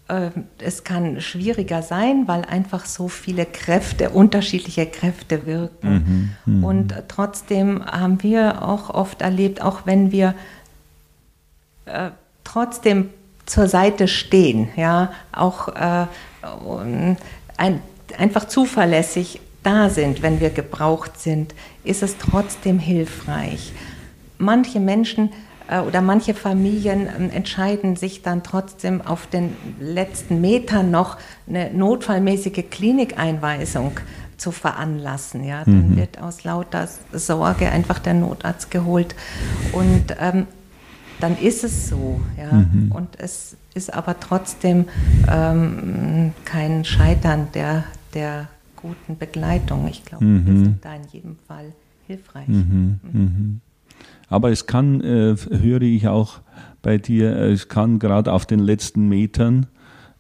äh, 0.08 0.30
es 0.60 0.84
kann 0.84 1.20
schwieriger 1.20 1.82
sein, 1.82 2.24
weil 2.28 2.46
einfach 2.46 2.86
so 2.86 3.10
viele 3.10 3.46
Kräfte, 3.46 4.12
unterschiedliche 4.12 4.86
Kräfte 4.86 5.46
wirken. 5.46 6.36
Mhm, 6.46 6.60
mh. 6.62 6.68
Und 6.68 6.94
trotzdem 7.10 7.86
haben 7.86 8.24
wir 8.24 8.66
auch 8.66 8.90
oft 8.90 9.22
erlebt, 9.22 9.62
auch 9.62 9.86
wenn 9.86 10.12
wir 10.14 10.34
äh, 11.86 12.12
trotzdem 12.46 13.10
zur 13.48 13.68
Seite 13.68 14.08
stehen, 14.08 14.70
ja, 14.76 15.12
auch 15.32 15.70
äh, 15.70 16.06
ein, 17.58 17.82
einfach 18.18 18.46
zuverlässig 18.46 19.42
da 19.64 19.90
sind, 19.90 20.22
wenn 20.22 20.40
wir 20.40 20.50
gebraucht 20.52 21.20
sind, 21.20 21.56
ist 21.84 22.04
es 22.04 22.18
trotzdem 22.18 22.78
hilfreich. 22.78 23.74
Manche 24.38 24.80
Menschen 24.80 25.32
äh, 25.68 25.80
oder 25.80 26.02
manche 26.02 26.34
Familien 26.34 27.08
äh, 27.08 27.36
entscheiden 27.36 27.96
sich 27.96 28.22
dann 28.22 28.44
trotzdem 28.44 29.02
auf 29.02 29.28
den 29.28 29.56
letzten 29.80 30.42
Metern 30.42 30.92
noch 30.92 31.18
eine 31.48 31.72
notfallmäßige 31.74 32.66
Klinikeinweisung 32.70 34.00
zu 34.38 34.52
veranlassen. 34.52 35.44
Ja, 35.44 35.64
dann 35.66 35.92
mhm. 35.92 35.98
wird 35.98 36.22
aus 36.22 36.44
lauter 36.44 36.88
Sorge 37.12 37.70
einfach 37.70 38.00
der 38.00 38.14
Notarzt 38.14 38.72
geholt 38.72 39.16
und 39.74 40.16
ähm, 40.20 40.48
dann 41.20 41.38
ist 41.38 41.64
es 41.64 41.90
so. 41.90 42.22
Ja? 42.38 42.54
Mhm. 42.54 42.92
Und 42.92 43.20
es 43.20 43.58
ist 43.74 43.94
aber 43.94 44.20
trotzdem 44.20 44.86
ähm, 45.30 46.34
kein 46.46 46.86
Scheitern 46.86 47.48
der, 47.54 47.84
der 48.14 48.48
guten 48.76 49.18
Begleitung. 49.18 49.88
Ich 49.88 50.04
glaube, 50.06 50.26
mhm. 50.26 50.46
wir 50.46 50.54
sind 50.58 50.86
da 50.86 50.96
in 50.96 51.04
jedem 51.12 51.36
Fall 51.48 51.74
hilfreich. 52.08 52.48
Mhm. 52.48 53.00
mhm. 53.04 53.22
mhm. 53.22 53.62
Aber 54.30 54.52
es 54.52 54.66
kann, 54.66 55.00
äh, 55.02 55.36
höre 55.38 55.82
ich 55.84 56.08
auch 56.08 56.42
bei 56.82 56.98
dir, 56.98 57.36
äh, 57.36 57.52
es 57.52 57.70
kann 57.70 57.98
gerade 57.98 58.34
auf 58.34 58.46
den 58.46 58.60
letzten 58.60 59.08
Metern 59.08 59.68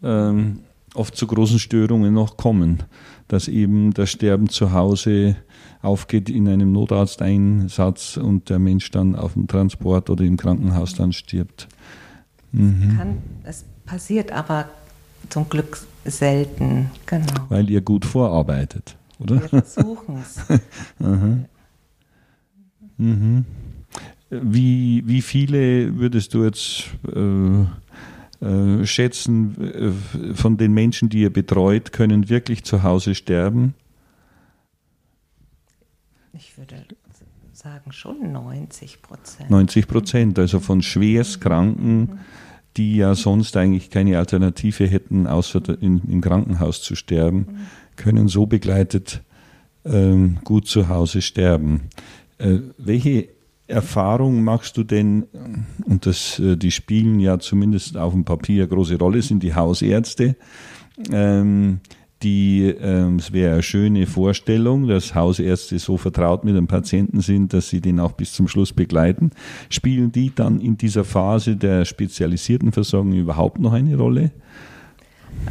ähm, 0.01 0.60
oft 0.93 1.15
zu 1.15 1.27
großen 1.27 1.60
Störungen 1.60 2.13
noch 2.13 2.38
kommen, 2.38 2.83
dass 3.28 3.48
eben 3.48 3.94
das 3.94 4.10
Sterben 4.10 4.50
zu 4.50 4.72
Hause 4.72 5.36
aufgeht 5.82 6.30
in 6.30 6.48
einem 6.48 6.72
Notarzteinsatz 6.72 8.18
und 8.18 8.50
der 8.50 8.60
Mensch 8.60 8.90
dann 8.92 9.16
auf 9.16 9.34
dem 9.34 9.48
Transport 9.48 10.10
oder 10.10 10.24
im 10.24 10.38
Krankenhaus 10.38 10.96
dann 10.96 11.13
stirbt. 11.13 11.68
Mhm. 12.52 12.90
Es, 12.90 12.98
kann, 12.98 13.18
es 13.44 13.66
passiert 13.86 14.32
aber 14.32 14.70
zum 15.30 15.50
Glück 15.50 15.80
selten, 16.06 16.90
genau. 17.06 17.34
Weil 17.50 17.70
ihr 17.70 17.82
gut 17.82 18.06
vorarbeitet, 18.06 18.96
oder? 19.20 19.42
Wir 19.42 19.50
versuchen 19.50 20.18
es. 20.22 20.38
mhm. 22.98 23.46
Wie, 24.30 25.04
wie 25.06 25.22
viele 25.22 25.98
würdest 25.98 26.34
du 26.34 26.44
jetzt 26.44 26.90
äh, 27.08 27.66
äh, 28.41 28.86
schätzen, 28.86 29.56
äh, 29.62 30.34
von 30.34 30.58
den 30.58 30.73
Menschen, 30.73 31.10
die 31.10 31.21
ihr 31.21 31.34
betreut, 31.34 31.91
können 31.91 32.30
wirklich 32.30 32.63
zu 32.63 32.84
Hause 32.84 33.15
sterben? 33.15 33.73
Ich 36.34 36.58
würde 36.58 36.86
sagen 37.52 37.91
schon 37.91 38.32
90 38.32 39.02
Prozent. 39.02 39.50
90 39.50 39.88
Prozent, 39.88 40.39
also 40.39 40.60
von 40.60 40.84
Schwerstkranken, 40.84 42.19
die 42.78 42.97
ja 42.97 43.15
sonst 43.15 43.58
eigentlich 43.58 43.89
keine 43.89 44.19
Alternative 44.19 44.86
hätten, 44.86 45.26
außer 45.26 45.82
in, 45.82 46.02
im 46.08 46.21
Krankenhaus 46.21 46.84
zu 46.84 46.95
sterben, 46.95 47.67
können 47.95 48.28
so 48.28 48.45
begleitet 48.45 49.21
ähm, 49.84 50.38
gut 50.43 50.67
zu 50.67 50.89
Hause 50.89 51.23
sterben. 51.23 51.89
Äh, 52.38 52.60
welche 52.78 53.30
Erfahrung 53.67 54.43
machst 54.43 54.77
du 54.77 54.84
denn, 54.84 55.27
und 55.86 56.06
das, 56.06 56.39
äh, 56.39 56.56
die 56.56 56.71
spielen 56.71 57.19
ja 57.19 57.38
zumindest 57.39 57.97
auf 57.97 58.13
dem 58.13 58.23
Papier 58.23 58.63
eine 58.63 58.69
große 58.69 58.97
Rolle, 58.97 59.21
sind 59.21 59.43
die 59.43 59.56
Hausärzte. 59.56 60.36
Ähm, 61.12 61.82
die, 62.23 62.63
ähm, 62.63 63.17
es 63.17 63.32
wäre 63.32 63.53
eine 63.53 63.63
schöne 63.63 64.08
Vorstellung, 64.08 64.88
dass 64.88 65.13
Hausärzte 65.13 65.77
so 65.77 65.97
vertraut 65.97 66.43
mit 66.43 66.56
dem 66.56 66.67
Patienten 66.67 67.21
sind, 67.21 67.53
dass 67.53 67.69
sie 67.69 67.80
den 67.80 67.99
auch 67.99 68.13
bis 68.13 68.34
zum 68.34 68.47
Schluss 68.47 68.73
begleiten. 68.73 69.32
Spielen 69.69 70.12
die 70.12 70.34
dann 70.34 70.60
in 70.60 70.77
dieser 70.77 71.03
Phase 71.03 71.56
der 71.56 71.86
spezialisierten 71.86 72.71
Versorgung 72.71 73.13
überhaupt 73.13 73.60
noch 73.60 73.73
eine 73.73 73.95
Rolle? 73.97 74.32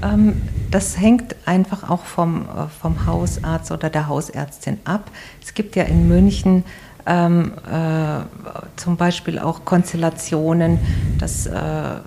Ähm, 0.02 0.34
das 0.72 0.98
hängt 0.98 1.36
einfach 1.44 1.88
auch 1.88 2.04
vom, 2.04 2.42
äh, 2.42 2.66
vom 2.80 3.06
Hausarzt 3.06 3.70
oder 3.70 3.88
der 3.88 4.08
Hausärztin 4.08 4.78
ab. 4.84 5.10
Es 5.40 5.54
gibt 5.54 5.76
ja 5.76 5.84
in 5.84 6.08
München 6.08 6.64
ähm, 7.06 7.52
äh, 7.70 8.20
zum 8.76 8.96
Beispiel 8.96 9.38
auch 9.38 9.64
Konstellationen, 9.64 10.78
dass 11.18 11.46
äh, 11.46 12.00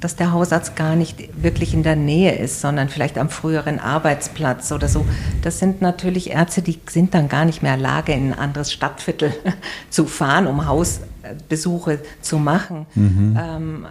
dass 0.00 0.14
der 0.14 0.32
Hausarzt 0.32 0.76
gar 0.76 0.94
nicht 0.94 1.42
wirklich 1.42 1.72
in 1.72 1.82
der 1.82 1.96
Nähe 1.96 2.36
ist, 2.36 2.60
sondern 2.60 2.88
vielleicht 2.88 3.16
am 3.16 3.30
früheren 3.30 3.80
Arbeitsplatz 3.80 4.70
oder 4.70 4.88
so. 4.88 5.06
Das 5.42 5.58
sind 5.58 5.80
natürlich 5.80 6.30
Ärzte, 6.30 6.60
die 6.60 6.78
sind 6.88 7.14
dann 7.14 7.28
gar 7.28 7.44
nicht 7.44 7.62
mehr 7.62 7.74
in 7.74 7.80
der 7.80 7.90
Lage, 7.90 8.12
in 8.12 8.32
ein 8.32 8.38
anderes 8.38 8.72
Stadtviertel 8.72 9.32
zu 9.90 10.06
fahren, 10.06 10.46
um 10.46 10.66
Hausbesuche 10.66 12.00
zu 12.20 12.38
machen. 12.38 12.86
Mhm. 12.94 13.38
Ähm, 13.40 13.86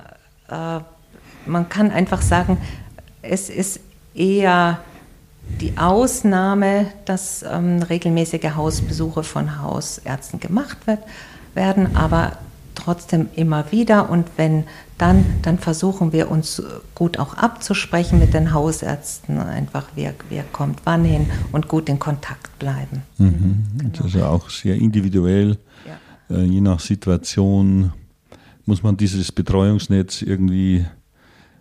äh, 0.49 0.79
man 1.47 1.69
kann 1.69 1.91
einfach 1.91 2.21
sagen, 2.21 2.59
es 3.21 3.49
ist 3.49 3.79
eher 4.13 4.79
die 5.61 5.77
Ausnahme, 5.77 6.87
dass 7.05 7.43
ähm, 7.43 7.81
regelmäßige 7.81 8.55
Hausbesuche 8.55 9.23
von 9.23 9.61
Hausärzten 9.61 10.39
gemacht 10.39 10.87
wird, 10.87 10.99
werden, 11.53 11.95
aber 11.95 12.33
trotzdem 12.73 13.29
immer 13.35 13.71
wieder 13.71 14.09
und 14.09 14.27
wenn 14.35 14.65
dann, 14.97 15.25
dann 15.41 15.57
versuchen 15.57 16.11
wir 16.13 16.29
uns 16.29 16.61
gut 16.93 17.19
auch 17.19 17.35
abzusprechen 17.35 18.19
mit 18.19 18.33
den 18.33 18.53
Hausärzten, 18.53 19.39
einfach 19.39 19.87
wer, 19.95 20.13
wer 20.29 20.43
kommt 20.43 20.79
wann 20.83 21.03
hin 21.05 21.27
und 21.51 21.67
gut 21.67 21.89
in 21.89 21.99
Kontakt 21.99 22.57
bleiben. 22.59 23.03
Mhm. 23.17 23.65
Genau. 23.77 24.03
Also 24.03 24.23
auch 24.23 24.49
sehr 24.49 24.75
individuell 24.75 25.57
äh, 26.29 26.43
je 26.43 26.61
nach 26.61 26.79
Situation 26.79 27.91
muss 28.65 28.81
man 28.81 28.97
dieses 28.97 29.31
Betreuungsnetz 29.31 30.21
irgendwie 30.21 30.85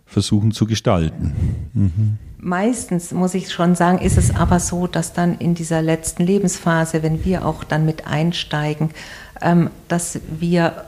versuchen 0.05 0.51
zu 0.51 0.65
gestalten. 0.65 1.33
Mhm. 1.73 2.17
Meistens 2.45 3.11
muss 3.11 3.33
ich 3.33 3.51
schon 3.51 3.73
sagen, 3.73 3.97
ist 3.97 4.19
es 4.19 4.35
aber 4.35 4.59
so, 4.59 4.85
dass 4.85 5.13
dann 5.13 5.39
in 5.39 5.55
dieser 5.55 5.81
letzten 5.81 6.23
Lebensphase, 6.23 7.01
wenn 7.01 7.25
wir 7.25 7.43
auch 7.43 7.63
dann 7.63 7.87
mit 7.87 8.05
einsteigen, 8.05 8.91
ähm, 9.41 9.71
dass 9.87 10.19
wir 10.29 10.85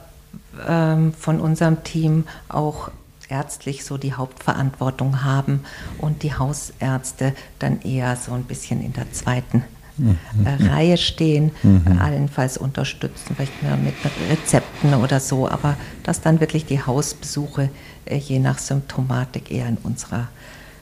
ähm, 0.68 1.12
von 1.14 1.40
unserem 1.40 1.82
Team 1.82 2.28
auch 2.48 2.92
ärztlich 3.28 3.84
so 3.84 3.98
die 3.98 4.12
Hauptverantwortung 4.12 5.24
haben 5.24 5.64
und 5.98 6.22
die 6.22 6.32
Hausärzte 6.32 7.34
dann 7.58 7.82
eher 7.82 8.14
so 8.14 8.34
ein 8.34 8.44
bisschen 8.44 8.80
in 8.80 8.92
der 8.92 9.10
zweiten 9.10 9.64
mhm. 9.96 10.16
äh, 10.44 10.64
Reihe 10.70 10.96
stehen, 10.96 11.50
mhm. 11.64 11.98
allenfalls 11.98 12.56
unterstützen, 12.56 13.34
vielleicht 13.34 13.52
mit 13.82 13.94
Rezepten 14.30 14.94
oder 14.94 15.18
so, 15.18 15.48
aber 15.48 15.76
dass 16.04 16.20
dann 16.20 16.38
wirklich 16.38 16.66
die 16.66 16.80
Hausbesuche 16.80 17.68
äh, 18.04 18.16
je 18.16 18.38
nach 18.38 18.58
Symptomatik 18.58 19.50
eher 19.50 19.66
in 19.66 19.78
unserer 19.82 20.28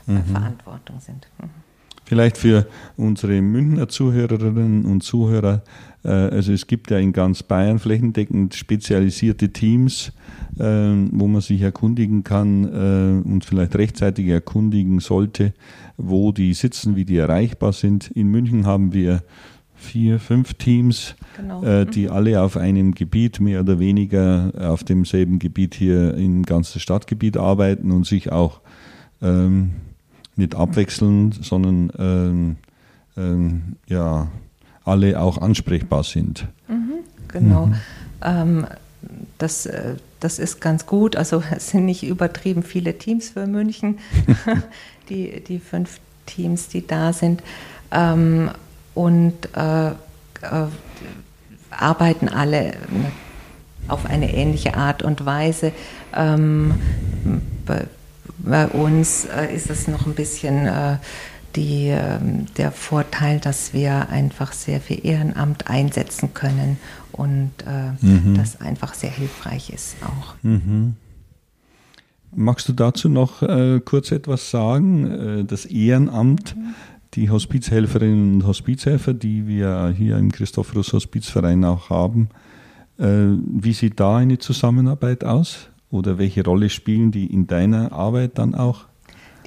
mhm. 0.07 0.25
Verantwortung 0.25 1.01
sind. 1.01 1.29
Mhm. 1.41 1.51
Vielleicht 2.07 2.39
für 2.39 2.69
unsere 2.97 3.43
Münchner 3.43 3.89
Zuhörerinnen 3.89 4.85
und 4.85 5.03
Zuhörer, 5.03 5.65
äh, 6.05 6.09
also 6.09 6.53
es 6.53 6.69
gibt 6.69 6.93
ja 6.93 6.99
in 6.99 7.13
ganz 7.13 7.43
Bayern 7.43 7.81
flächendeckend 7.81 8.55
spezialisierte 8.55 9.53
Teams, 9.53 10.13
äh, 10.57 10.63
wo 10.63 11.27
man 11.27 11.41
sich 11.41 11.61
erkundigen 11.63 12.23
kann 12.23 12.65
äh, 12.65 13.29
und 13.29 13.45
vielleicht 13.45 13.75
rechtzeitig 13.75 14.29
erkundigen 14.29 15.01
sollte, 15.01 15.53
wo 15.97 16.31
die 16.31 16.55
sitzen, 16.55 16.95
wie 16.95 17.05
die 17.05 17.17
erreichbar 17.17 17.73
sind. 17.73 18.09
In 18.13 18.29
München 18.29 18.67
haben 18.67 18.93
wir 18.93 19.25
vier, 19.75 20.21
fünf 20.21 20.55
Teams, 20.55 21.17
genau. 21.37 21.85
die 21.85 22.05
mhm. 22.05 22.11
alle 22.11 22.41
auf 22.41 22.57
einem 22.57 22.95
Gebiet 22.95 23.41
mehr 23.41 23.61
oder 23.61 23.79
weniger 23.79 24.53
auf 24.59 24.85
demselben 24.85 25.39
Gebiet 25.39 25.75
hier 25.75 26.15
im 26.15 26.45
ganzen 26.45 26.81
Stadtgebiet 26.81 27.37
arbeiten 27.37 27.91
und 27.91 28.07
sich 28.07 28.33
auch 28.33 28.63
ähm, 29.21 29.73
nicht 30.37 30.55
abwechseln, 30.55 31.33
sondern 31.33 31.93
ähm, 31.99 32.57
ähm, 33.17 33.77
ja, 33.87 34.29
alle 34.85 35.21
auch 35.21 35.39
ansprechbar 35.39 36.05
sind. 36.05 36.47
Mhm, 36.69 36.99
genau. 37.29 37.67
Mhm. 37.67 37.75
Ähm, 38.23 38.67
das, 39.39 39.67
äh, 39.67 39.97
das 40.21 40.39
ist 40.39 40.61
ganz 40.61 40.87
gut. 40.87 41.17
Also 41.17 41.43
es 41.57 41.71
sind 41.71 41.87
nicht 41.87 42.03
übertrieben 42.03 42.63
viele 42.63 42.99
Teams 42.99 43.31
für 43.31 43.47
München, 43.47 43.99
die, 45.09 45.43
die 45.43 45.59
fünf 45.59 46.01
Teams, 46.27 46.69
die 46.69 46.87
da 46.87 47.13
sind. 47.13 47.43
Ähm, 47.91 48.51
und 48.95 49.35
äh, 49.55 49.89
äh, 49.89 49.93
arbeiten 51.71 52.29
alle 52.29 52.75
auf 53.89 54.07
eine 54.07 54.33
ähnliche 54.35 54.75
Art 54.75 55.03
und 55.03 55.27
Weise. 55.27 55.73
Ähm, 56.15 56.75
bei, 58.47 58.69
uns 58.69 59.27
äh, 59.27 59.55
ist 59.55 59.71
es 59.71 59.89
noch 59.89 60.07
ein 60.07 60.15
bisschen 60.15 60.67
äh, 60.67 60.97
die, 61.57 61.89
äh, 61.89 62.19
der 62.57 62.71
Vorteil, 62.71 63.41
dass 63.41 63.73
wir 63.73 64.09
einfach 64.09 64.53
sehr 64.53 64.81
viel 64.81 65.05
Ehrenamt 65.05 65.69
einsetzen 65.69 66.35
können 66.35 66.79
und 67.13 67.53
äh, 67.67 68.05
mhm. 68.05 68.35
das 68.37 68.61
einfach 68.61 68.95
sehr 68.95 69.11
hilfreich 69.11 69.71
ist 69.71 69.97
auch. 70.05 70.35
Mhm. 70.43 70.95
Magst 72.35 72.69
du 72.69 72.73
dazu 72.73 73.09
noch 73.09 73.43
äh, 73.43 73.81
kurz 73.81 74.13
etwas 74.13 74.51
sagen? 74.51 75.11
Äh, 75.11 75.45
das 75.45 75.65
Ehrenamt, 75.65 76.55
mhm. 76.55 76.75
die 77.15 77.31
Hospizhelferinnen 77.31 78.35
und 78.35 78.47
Hospizhelfer, 78.47 79.15
die 79.15 79.47
wir 79.47 79.95
hier 79.97 80.19
im 80.19 80.31
Christophorus 80.31 80.93
Hospizverein 80.93 81.65
auch 81.65 81.91
haben, 81.91 82.29
wie 82.99 83.75
sieht 83.75 84.01
da 84.01 84.17
eine 84.17 84.39
Zusammenarbeit 84.39 85.23
aus? 85.23 85.69
Oder 85.91 86.19
welche 86.19 86.45
Rolle 86.45 86.69
spielen 86.71 87.13
die 87.13 87.27
in 87.27 87.47
deiner 87.47 87.93
Arbeit 87.93 88.39
dann 88.39 88.55
auch? 88.55 88.85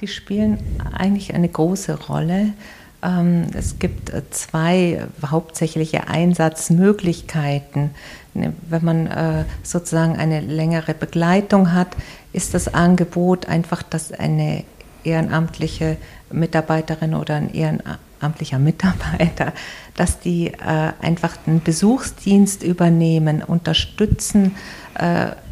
Die 0.00 0.08
spielen 0.08 0.58
eigentlich 0.92 1.34
eine 1.34 1.48
große 1.48 2.06
Rolle. 2.06 2.54
Ähm, 3.02 3.46
es 3.54 3.78
gibt 3.78 4.10
äh, 4.10 4.22
zwei 4.30 5.06
hauptsächliche 5.24 6.08
Einsatzmöglichkeiten. 6.08 7.90
Ne, 8.32 8.54
wenn 8.68 8.84
man 8.84 9.06
äh, 9.06 9.44
sozusagen 9.62 10.16
eine 10.16 10.40
längere 10.40 10.94
Begleitung 10.94 11.72
hat, 11.72 11.88
ist 12.32 12.54
das 12.54 12.72
Angebot 12.72 13.46
einfach, 13.46 13.82
dass 13.82 14.12
eine 14.12 14.64
ehrenamtliche 15.04 15.96
Mitarbeiterin 16.30 17.14
oder 17.14 17.36
ein 17.36 17.52
ehrenamtlicher 17.52 18.58
Mitarbeiter, 18.58 19.52
dass 19.96 20.20
die 20.20 20.48
äh, 20.48 20.92
einfach 21.00 21.36
den 21.38 21.62
Besuchsdienst 21.62 22.62
übernehmen, 22.62 23.42
unterstützen 23.42 24.54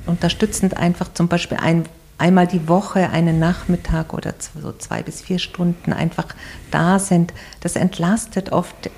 unterstützend 0.09 0.77
einfach 0.77 1.13
zum 1.13 1.29
Beispiel 1.29 1.59
ein, 1.59 1.85
einmal 2.19 2.47
die 2.47 2.69
Woche, 2.69 3.11
einen 3.11 3.39
Nachmittag 3.39 4.13
oder 4.13 4.35
so 4.61 4.73
zwei 4.73 5.03
bis 5.03 5.21
vier 5.21 5.39
Stunden 5.39 5.93
einfach 5.93 6.27
da 6.71 6.99
sind. 6.99 7.33
Das 7.61 7.77
entlastet 7.77 8.51
oft 8.51 8.91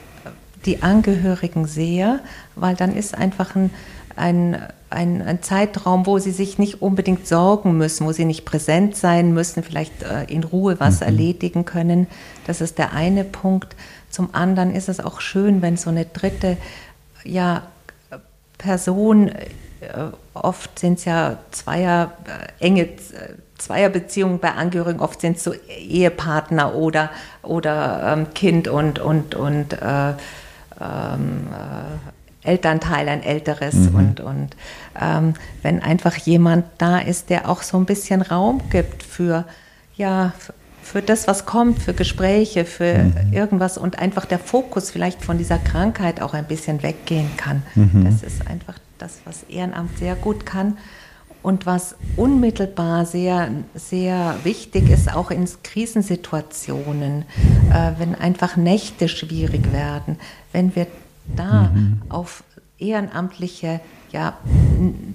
die 0.65 0.83
Angehörigen 0.83 1.67
sehr, 1.67 2.21
weil 2.55 2.77
dann 2.77 2.95
ist 2.95 3.17
einfach 3.17 3.57
ein, 3.57 3.71
ein, 4.17 4.63
ein, 4.91 5.23
ein, 5.23 5.43
Zeitraum, 5.43 6.07
wo 6.07 6.19
sie 6.19 6.33
sich 6.33 6.59
nicht 6.59 6.83
unbedingt 6.83 7.27
sorgen 7.27 7.77
müssen, 7.77 8.07
wo 8.07 8.13
sie 8.13 8.25
nicht 8.25 8.45
präsent 8.45 8.97
sein 8.97 9.33
müssen, 9.33 9.63
vielleicht 9.63 10.03
äh, 10.03 10.25
in 10.25 10.45
Ruhe 10.45 10.79
was 10.79 11.01
mhm. 11.01 11.07
erledigen 11.07 11.65
können. 11.65 12.07
Das 12.47 12.61
ist 12.61 12.79
der 12.79 12.93
eine 12.93 13.25
Punkt. 13.25 13.75
Zum 14.11 14.35
anderen 14.35 14.75
ist 14.75 14.89
es 14.89 15.01
auch 15.01 15.21
schön, 15.21 15.63
wenn 15.63 15.77
so 15.77 15.91
eine 15.91 16.05
dritte 16.05 16.57
ja, 17.25 17.63
Person 18.59 19.31
oft 20.35 20.79
sind 20.79 20.99
es 20.99 21.05
ja 21.05 21.39
Zweier, 21.51 22.13
äh, 22.25 22.65
enge 22.65 22.83
äh, 22.83 22.99
Zweierbeziehungen 23.59 24.39
bei 24.39 24.53
Angehörigen, 24.53 25.01
oft 25.01 25.21
sind 25.21 25.37
es 25.37 25.45
so 25.45 25.53
Ehepartner 25.53 26.75
oder, 26.75 27.11
oder 27.43 28.13
ähm, 28.13 28.35
Kind 28.35 28.69
und, 28.69 28.99
und, 28.99 29.35
und 29.35 29.75
äh, 29.75 30.11
ähm, 30.81 31.49
äh, 31.53 32.49
Elternteil, 32.49 33.09
ein 33.09 33.23
älteres. 33.23 33.75
Mhm. 33.75 33.95
Und, 33.95 34.21
und 34.21 34.57
ähm, 35.01 35.35
wenn 35.63 35.83
einfach 35.83 36.17
jemand 36.17 36.65
da 36.79 36.99
ist, 36.99 37.29
der 37.31 37.49
auch 37.49 37.63
so 37.63 37.77
ein 37.77 37.85
bisschen 37.85 38.23
Raum 38.23 38.63
gibt 38.71 39.03
für, 39.03 39.45
ja, 39.97 40.33
für 40.83 41.03
das, 41.03 41.29
was 41.29 41.45
kommt, 41.45 41.81
für 41.83 41.93
Gespräche, 41.93 42.65
für 42.65 42.99
mhm. 42.99 43.33
irgendwas 43.33 43.77
und 43.79 43.99
einfach 43.99 44.25
der 44.25 44.39
Fokus 44.39 44.91
vielleicht 44.91 45.23
von 45.23 45.39
dieser 45.39 45.59
Krankheit 45.59 46.23
auch 46.23 46.33
ein 46.33 46.47
bisschen 46.47 46.83
weggehen 46.83 47.31
kann. 47.37 47.63
Mhm. 47.75 48.05
Das 48.05 48.23
ist 48.23 48.47
einfach 48.47 48.75
das, 49.01 49.21
was 49.25 49.45
Ehrenamt 49.45 49.99
sehr 49.99 50.15
gut 50.15 50.47
kann 50.47 50.79
und 51.43 51.67
was 51.67 51.97
unmittelbar 52.17 53.07
sehr, 53.07 53.51
sehr 53.75 54.37
wichtig 54.45 54.91
ist, 54.91 55.13
auch 55.13 55.31
in 55.31 55.49
Krisensituationen, 55.63 57.25
äh, 57.73 57.93
wenn 57.99 58.15
einfach 58.15 58.57
Nächte 58.57 59.09
schwierig 59.09 59.73
werden, 59.73 60.19
wenn 60.53 60.75
wir 60.77 60.87
da 61.35 61.71
mhm. 61.75 62.03
auf 62.09 62.45
ehrenamtliche 62.79 63.81
ja, 64.13 64.37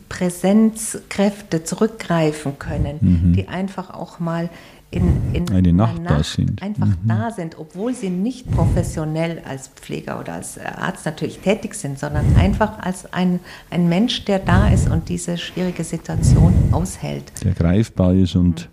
Präsenzkräfte 0.09 1.63
zurückgreifen 1.63 2.57
können, 2.59 2.97
mhm. 3.01 3.33
die 3.33 3.47
einfach 3.47 3.93
auch 3.93 4.19
mal 4.19 4.49
in, 4.95 5.33
in 5.33 5.51
eine 5.51 5.73
Nacht, 5.73 6.01
Nacht 6.01 6.19
da 6.19 6.23
sind. 6.23 6.61
einfach 6.61 6.87
mhm. 6.87 7.07
da 7.07 7.31
sind, 7.31 7.57
obwohl 7.57 7.93
sie 7.93 8.09
nicht 8.09 8.49
professionell 8.51 9.41
als 9.47 9.67
Pfleger 9.67 10.19
oder 10.19 10.33
als 10.33 10.57
Arzt 10.57 11.05
natürlich 11.05 11.39
tätig 11.39 11.75
sind, 11.75 11.99
sondern 11.99 12.35
einfach 12.37 12.79
als 12.79 13.11
ein, 13.13 13.39
ein 13.69 13.89
Mensch, 13.89 14.25
der 14.25 14.39
da 14.39 14.69
ist 14.69 14.89
und 14.89 15.09
diese 15.09 15.37
schwierige 15.37 15.83
Situation 15.83 16.53
aushält. 16.71 17.31
Der 17.43 17.53
greifbar 17.53 18.13
ist 18.13 18.35
und 18.35 18.69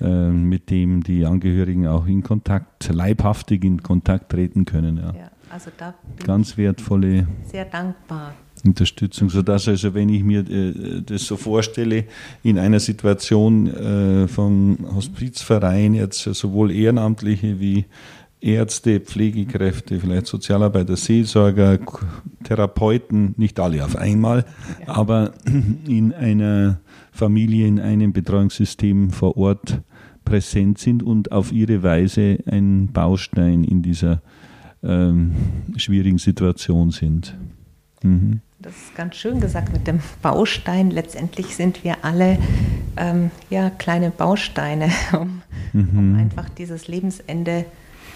mhm. 0.00 0.06
äh, 0.06 0.28
mit 0.30 0.70
dem 0.70 1.02
die 1.02 1.24
Angehörigen 1.24 1.86
auch 1.86 2.06
in 2.06 2.22
Kontakt, 2.22 2.92
leibhaftig 2.92 3.64
in 3.64 3.82
Kontakt 3.82 4.32
treten 4.32 4.66
können. 4.66 4.98
Ja. 4.98 5.14
ja 5.14 5.30
also 5.50 5.70
da 5.76 5.94
Ganz 6.24 6.58
wertvolle. 6.58 7.26
Sehr 7.50 7.64
dankbar 7.64 8.34
Unterstützung, 8.64 9.28
sodass 9.28 9.68
also, 9.68 9.94
wenn 9.94 10.08
ich 10.08 10.24
mir 10.24 10.40
äh, 10.48 11.02
das 11.04 11.26
so 11.26 11.36
vorstelle, 11.36 12.04
in 12.42 12.58
einer 12.58 12.80
Situation 12.80 13.66
äh, 13.66 14.28
vom 14.28 14.78
Hospizverein 14.94 15.94
jetzt 15.94 16.22
sowohl 16.22 16.72
Ehrenamtliche 16.72 17.60
wie 17.60 17.84
Ärzte, 18.40 19.00
Pflegekräfte, 19.00 20.00
vielleicht 20.00 20.26
Sozialarbeiter, 20.26 20.96
Seelsorger, 20.96 21.78
Therapeuten, 22.42 23.34
nicht 23.38 23.58
alle 23.58 23.84
auf 23.84 23.96
einmal, 23.96 24.44
aber 24.86 25.32
in 25.86 26.12
einer 26.12 26.80
Familie, 27.10 27.66
in 27.66 27.80
einem 27.80 28.12
Betreuungssystem 28.12 29.10
vor 29.10 29.38
Ort 29.38 29.80
präsent 30.26 30.78
sind 30.78 31.02
und 31.02 31.32
auf 31.32 31.52
ihre 31.52 31.82
Weise 31.82 32.38
ein 32.46 32.88
Baustein 32.92 33.64
in 33.64 33.82
dieser 33.82 34.20
ähm, 34.82 35.32
schwierigen 35.76 36.18
Situation 36.18 36.90
sind. 36.90 37.36
Mhm 38.02 38.40
das 38.64 38.72
ist 38.72 38.94
ganz 38.94 39.16
schön 39.16 39.40
gesagt 39.40 39.72
mit 39.74 39.86
dem 39.86 40.00
Baustein. 40.22 40.90
Letztendlich 40.90 41.54
sind 41.54 41.84
wir 41.84 41.98
alle 42.02 42.38
ähm, 42.96 43.30
ja, 43.50 43.68
kleine 43.68 44.10
Bausteine, 44.10 44.90
um, 45.12 45.42
mhm. 45.74 45.98
um, 45.98 46.18
einfach 46.18 46.48
dieses 46.48 46.88
Lebensende 46.88 47.66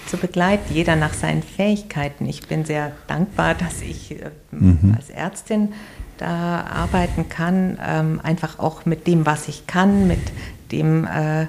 zu 0.07 0.17
begleiten, 0.17 0.73
jeder 0.73 0.97
nach 0.97 1.13
seinen 1.13 1.43
Fähigkeiten. 1.43 2.25
Ich 2.25 2.49
bin 2.49 2.65
sehr 2.65 2.93
dankbar, 3.09 3.55
dass 3.55 3.83
ich 3.83 4.13
äh, 4.13 4.31
mhm. 4.51 4.95
als 4.97 5.11
Ärztin 5.11 5.75
da 6.17 6.63
arbeiten 6.63 7.29
kann, 7.29 7.79
ähm, 7.87 8.19
einfach 8.23 8.59
auch 8.59 8.87
mit 8.87 9.07
dem, 9.07 9.27
was 9.27 9.49
ich 9.49 9.67
kann, 9.67 10.09
mit 10.09 10.33
dem 10.73 11.07
äh, 11.07 11.43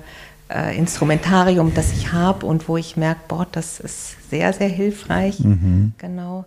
äh, 0.49 0.77
Instrumentarium, 0.77 1.73
das 1.73 1.93
ich 1.93 2.11
habe 2.11 2.45
und 2.45 2.67
wo 2.67 2.75
ich 2.75 2.97
merke, 2.97 3.21
boah, 3.29 3.47
das 3.49 3.79
ist 3.79 4.29
sehr, 4.29 4.51
sehr 4.51 4.67
hilfreich. 4.67 5.39
Mhm. 5.39 5.93
Genau. 5.97 6.43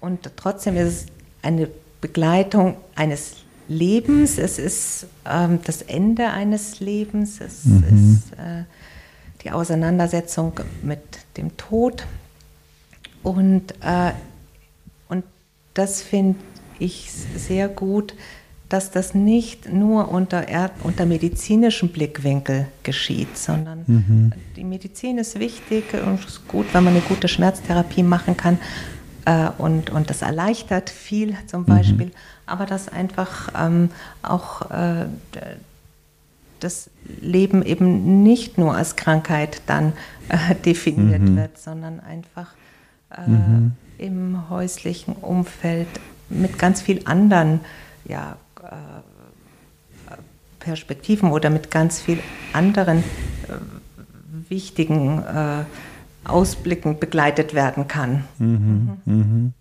Und 0.00 0.30
trotzdem 0.36 0.76
ist 0.78 0.86
es 0.86 1.06
eine 1.42 1.68
Begleitung 2.00 2.76
eines 2.94 3.36
Lebens, 3.68 4.38
es 4.38 4.58
ist 4.58 5.06
ähm, 5.24 5.60
das 5.64 5.82
Ende 5.82 6.30
eines 6.30 6.80
Lebens, 6.80 7.40
es 7.40 7.64
mhm. 7.64 7.84
ist 7.84 8.32
äh, 8.32 8.64
die 9.44 9.52
Auseinandersetzung 9.52 10.52
mit 10.82 11.00
dem 11.36 11.56
Tod. 11.56 12.04
Und, 13.22 13.72
äh, 13.80 14.12
und 15.08 15.24
das 15.74 16.02
finde 16.02 16.38
ich 16.78 17.12
sehr 17.36 17.68
gut, 17.68 18.14
dass 18.68 18.90
das 18.90 19.14
nicht 19.14 19.72
nur 19.72 20.10
unter, 20.10 20.46
unter 20.82 21.04
medizinischem 21.06 21.90
Blickwinkel 21.90 22.66
geschieht, 22.82 23.36
sondern 23.36 23.84
mhm. 23.86 24.32
die 24.56 24.64
Medizin 24.64 25.18
ist 25.18 25.38
wichtig 25.38 25.92
und 25.94 26.20
es 26.20 26.26
ist 26.26 26.48
gut, 26.48 26.66
wenn 26.72 26.84
man 26.84 26.94
eine 26.94 27.02
gute 27.02 27.28
Schmerztherapie 27.28 28.04
machen 28.04 28.36
kann 28.36 28.58
und, 29.58 29.90
und 29.90 30.10
das 30.10 30.22
erleichtert 30.22 30.90
viel 30.90 31.36
zum 31.46 31.64
Beispiel, 31.64 32.06
mhm. 32.06 32.12
aber 32.46 32.66
dass 32.66 32.88
einfach 32.88 33.48
ähm, 33.56 33.90
auch 34.22 34.70
äh, 34.70 35.06
das 36.60 36.90
Leben 37.20 37.62
eben 37.62 38.22
nicht 38.22 38.58
nur 38.58 38.74
als 38.74 38.96
Krankheit 38.96 39.62
dann 39.66 39.92
äh, 40.28 40.54
definiert 40.64 41.22
mhm. 41.22 41.36
wird, 41.36 41.58
sondern 41.58 42.00
einfach 42.00 42.52
äh, 43.10 43.28
mhm. 43.28 43.72
im 43.98 44.48
häuslichen 44.48 45.14
Umfeld 45.16 45.88
mit 46.28 46.58
ganz 46.58 46.80
viel 46.80 47.02
anderen 47.06 47.60
ja, 48.04 48.36
äh, 48.62 50.16
Perspektiven 50.60 51.32
oder 51.32 51.50
mit 51.50 51.70
ganz 51.70 52.00
viel 52.00 52.20
anderen 52.52 52.98
äh, 52.98 53.00
wichtigen 54.48 55.22
äh, 55.22 55.64
Ausblicken 56.24 56.98
begleitet 56.98 57.54
werden 57.54 57.88
kann. 57.88 58.24
Mhm. 58.38 58.90
Mhm. 59.04 59.52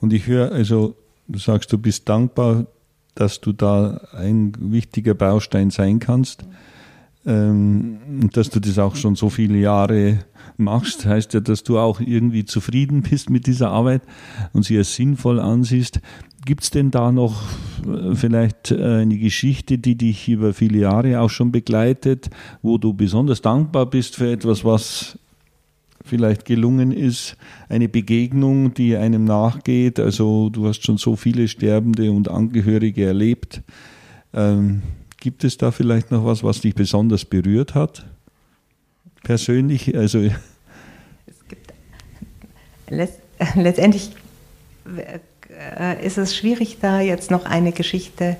Und 0.00 0.12
ich 0.12 0.26
höre, 0.26 0.52
also 0.52 0.96
du 1.28 1.38
sagst, 1.38 1.72
du 1.72 1.78
bist 1.78 2.08
dankbar, 2.08 2.66
dass 3.14 3.40
du 3.40 3.52
da 3.52 4.00
ein 4.12 4.52
wichtiger 4.58 5.14
Baustein 5.14 5.70
sein 5.70 5.98
kannst. 5.98 6.44
Ähm, 7.26 7.98
und 8.20 8.36
dass 8.36 8.50
du 8.50 8.60
das 8.60 8.78
auch 8.78 8.96
schon 8.96 9.14
so 9.14 9.30
viele 9.30 9.56
Jahre 9.56 10.18
machst, 10.56 11.06
heißt 11.06 11.32
ja, 11.34 11.40
dass 11.40 11.62
du 11.62 11.78
auch 11.78 12.00
irgendwie 12.00 12.44
zufrieden 12.44 13.02
bist 13.02 13.30
mit 13.30 13.46
dieser 13.46 13.70
Arbeit 13.70 14.02
und 14.52 14.64
sie 14.64 14.76
als 14.76 14.94
sinnvoll 14.94 15.40
ansiehst. 15.40 16.00
Gibt 16.44 16.64
es 16.64 16.70
denn 16.70 16.90
da 16.90 17.10
noch 17.10 17.42
äh, 17.86 18.14
vielleicht 18.14 18.70
äh, 18.70 18.98
eine 19.00 19.16
Geschichte, 19.16 19.78
die 19.78 19.96
dich 19.96 20.28
über 20.28 20.52
viele 20.52 20.78
Jahre 20.80 21.20
auch 21.20 21.30
schon 21.30 21.50
begleitet, 21.50 22.28
wo 22.60 22.76
du 22.76 22.92
besonders 22.92 23.40
dankbar 23.40 23.86
bist 23.86 24.16
für 24.16 24.30
etwas, 24.30 24.62
was 24.62 25.18
vielleicht 26.04 26.44
gelungen 26.44 26.92
ist, 26.92 27.36
eine 27.68 27.88
Begegnung, 27.88 28.74
die 28.74 28.96
einem 28.96 29.24
nachgeht? 29.24 29.98
Also 29.98 30.50
du 30.50 30.68
hast 30.68 30.84
schon 30.84 30.98
so 30.98 31.16
viele 31.16 31.48
Sterbende 31.48 32.12
und 32.12 32.28
Angehörige 32.28 33.06
erlebt. 33.06 33.62
Ähm, 34.32 34.82
gibt 35.18 35.44
es 35.44 35.56
da 35.56 35.70
vielleicht 35.70 36.10
noch 36.10 36.24
was, 36.24 36.44
was 36.44 36.60
dich 36.60 36.74
besonders 36.74 37.24
berührt 37.24 37.74
hat? 37.74 38.06
Persönlich, 39.22 39.96
also. 39.96 40.20
Es 41.26 41.48
gibt 41.48 41.72
letztendlich 43.56 44.10
äh, 45.78 46.04
ist 46.04 46.18
es 46.18 46.36
schwierig, 46.36 46.78
da 46.80 47.00
jetzt 47.00 47.30
noch 47.30 47.44
eine 47.46 47.72
Geschichte 47.72 48.36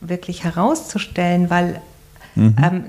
wirklich 0.00 0.44
herauszustellen, 0.44 1.50
weil 1.50 1.80
mhm. 2.34 2.56
ähm, 2.62 2.84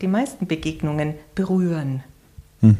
die 0.00 0.08
meisten 0.08 0.46
Begegnungen 0.46 1.14
berühren. 1.34 2.02
Mhm. 2.60 2.76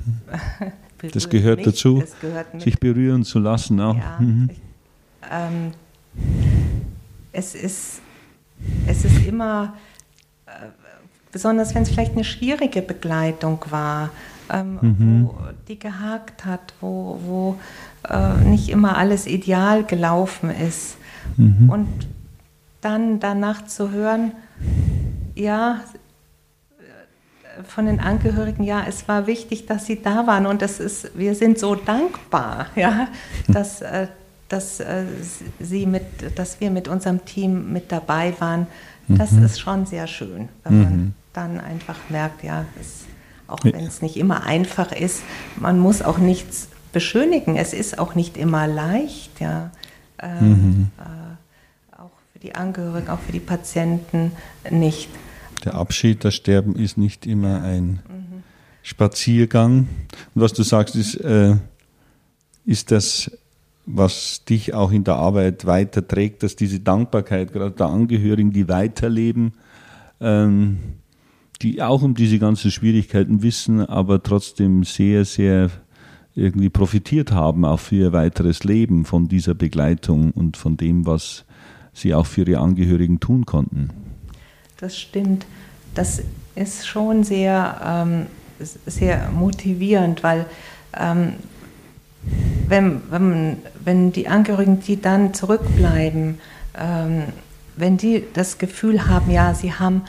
das 1.13 1.29
gehört 1.29 1.59
mich, 1.59 1.67
dazu, 1.67 2.01
das 2.01 2.19
gehört 2.21 2.61
sich 2.61 2.79
berühren 2.79 3.25
zu 3.25 3.39
lassen 3.39 3.81
auch. 3.81 3.97
Ja, 3.97 4.17
mhm. 4.19 4.51
ich, 4.51 4.61
ähm, 5.31 5.73
es, 7.33 7.55
ist, 7.55 8.01
es 8.87 9.05
ist 9.05 9.27
immer, 9.27 9.75
äh, 10.47 10.51
besonders 11.33 11.75
wenn 11.75 11.83
es 11.83 11.91
vielleicht 11.91 12.13
eine 12.13 12.25
schwierige 12.25 12.83
Begleitung 12.83 13.65
war, 13.71 14.11
ähm, 14.51 14.79
mhm. 14.81 15.25
wo 15.27 15.35
die 15.69 15.79
gehakt 15.79 16.45
hat, 16.45 16.75
wo, 16.81 17.21
wo 17.25 17.61
äh, 18.09 18.35
nicht 18.45 18.69
immer 18.69 18.97
alles 18.97 19.27
ideal 19.27 19.85
gelaufen 19.85 20.51
ist. 20.51 20.97
Mhm. 21.37 21.71
Und 21.71 21.89
dann 22.81 23.21
danach 23.21 23.67
zu 23.67 23.91
hören, 23.91 24.33
ja, 25.35 25.81
von 27.67 27.87
den 27.87 28.01
Angehörigen, 28.01 28.63
ja, 28.63 28.85
es 28.87 29.09
war 29.09 29.27
wichtig, 29.27 29.67
dass 29.67 29.87
sie 29.87 30.03
da 30.03 30.27
waren 30.27 30.47
und 30.47 30.63
das 30.63 30.81
ist, 30.81 31.17
wir 31.17 31.35
sind 31.35 31.59
so 31.59 31.75
dankbar, 31.75 32.67
ja, 32.77 33.09
dass, 33.49 33.81
äh, 33.83 34.09
dass, 34.49 34.81
äh, 34.81 35.05
sie 35.61 35.87
mit, 35.87 36.05
dass 36.37 36.61
wir 36.61 36.71
mit 36.71 36.89
unserem 36.89 37.25
Team 37.25 37.73
mit 37.73 37.93
dabei 37.93 38.35
waren. 38.39 38.67
Das 39.09 39.33
mhm. 39.33 39.45
ist 39.45 39.59
schon 39.59 39.87
sehr 39.87 40.07
schön, 40.07 40.51
wenn 40.65 40.83
man 40.83 40.97
mhm. 40.97 41.15
dann 41.33 41.61
einfach 41.61 41.97
merkt, 42.11 42.45
ja, 42.45 42.67
es, 42.79 43.07
auch 43.47 43.65
wenn 43.65 43.87
es 43.87 44.03
nicht 44.03 44.19
immer 44.19 44.45
einfach 44.45 44.93
ist, 44.93 45.23
man 45.57 45.79
muss 45.79 46.03
auch 46.03 46.19
nichts 46.19 46.69
beschönigen. 46.93 47.57
Es 47.57 47.73
ist 47.73 47.99
auch 47.99 48.15
nicht 48.15 48.37
immer 48.37 48.67
leicht, 48.67 49.41
ja. 49.41 49.71
Äh, 50.19 50.41
mhm. 50.43 50.91
äh, 50.99 51.97
auch 52.01 52.11
für 52.33 52.39
die 52.39 52.55
Angehörigen, 52.55 53.09
auch 53.09 53.21
für 53.21 53.33
die 53.33 53.41
Patienten 53.41 54.33
nicht. 54.71 55.09
Der 55.65 55.75
Abschied, 55.75 56.25
das 56.25 56.35
Sterben 56.35 56.77
ist 56.77 56.99
nicht 56.99 57.27
immer 57.27 57.63
ein 57.63 58.01
mhm. 58.09 58.43
Spaziergang. 58.83 59.89
Und 60.35 60.43
was 60.43 60.53
du 60.53 60.63
sagst, 60.63 60.97
ist, 60.97 61.17
äh, 61.17 61.57
ist 62.65 62.91
das, 62.91 63.31
was 63.87 64.45
dich 64.45 64.75
auch 64.75 64.93
in 64.93 65.05
der 65.05 65.15
Arbeit 65.15 65.65
weiterträgt, 65.65 66.43
dass 66.43 66.57
diese 66.57 66.81
Dankbarkeit 66.81 67.53
gerade 67.53 67.75
der 67.75 67.87
Angehörigen, 67.87 68.53
die 68.53 68.69
weiterleben, 68.69 69.53
ähm, 70.21 70.79
die 71.63 71.83
auch 71.83 72.03
um 72.03 72.15
diese 72.15 72.39
ganzen 72.39 72.71
Schwierigkeiten 72.71 73.43
wissen, 73.43 73.81
aber 73.81 74.23
trotzdem 74.23 74.85
sehr, 74.85 75.25
sehr 75.25 75.71
irgendwie 76.35 76.69
profitiert 76.69 77.33
haben, 77.33 77.65
auch 77.65 77.81
für 77.81 77.97
ihr 77.97 78.13
weiteres 78.13 78.63
Leben 78.63 79.05
von 79.05 79.27
dieser 79.27 79.55
Begleitung 79.55 80.31
und 80.31 80.57
von 80.57 80.77
dem, 80.77 81.07
was 81.07 81.45
sie 81.93 82.15
auch 82.15 82.27
für 82.27 82.43
ihre 82.43 82.61
Angehörigen 82.61 83.19
tun 83.19 83.45
konnten. 83.45 83.91
Das 84.79 84.97
stimmt. 84.97 85.45
Das 85.95 86.23
ist 86.55 86.87
schon 86.87 87.25
sehr, 87.25 87.81
ähm, 87.85 88.27
sehr 88.87 89.29
motivierend, 89.31 90.23
weil 90.23 90.47
ähm, 90.97 91.35
wenn, 92.69 93.03
wenn, 93.11 93.57
wenn 93.83 94.13
die 94.13 94.29
Angehörigen, 94.29 94.81
die 94.81 95.01
dann 95.01 95.35
zurückbleiben, 95.35 96.41
ähm, 96.79 97.25
wenn 97.77 97.97
die 97.97 98.25
das 98.35 98.59
Gefühl 98.59 99.09
haben, 99.09 99.33
ja, 99.33 99.53
sie 99.53 99.73
haben, 99.73 100.03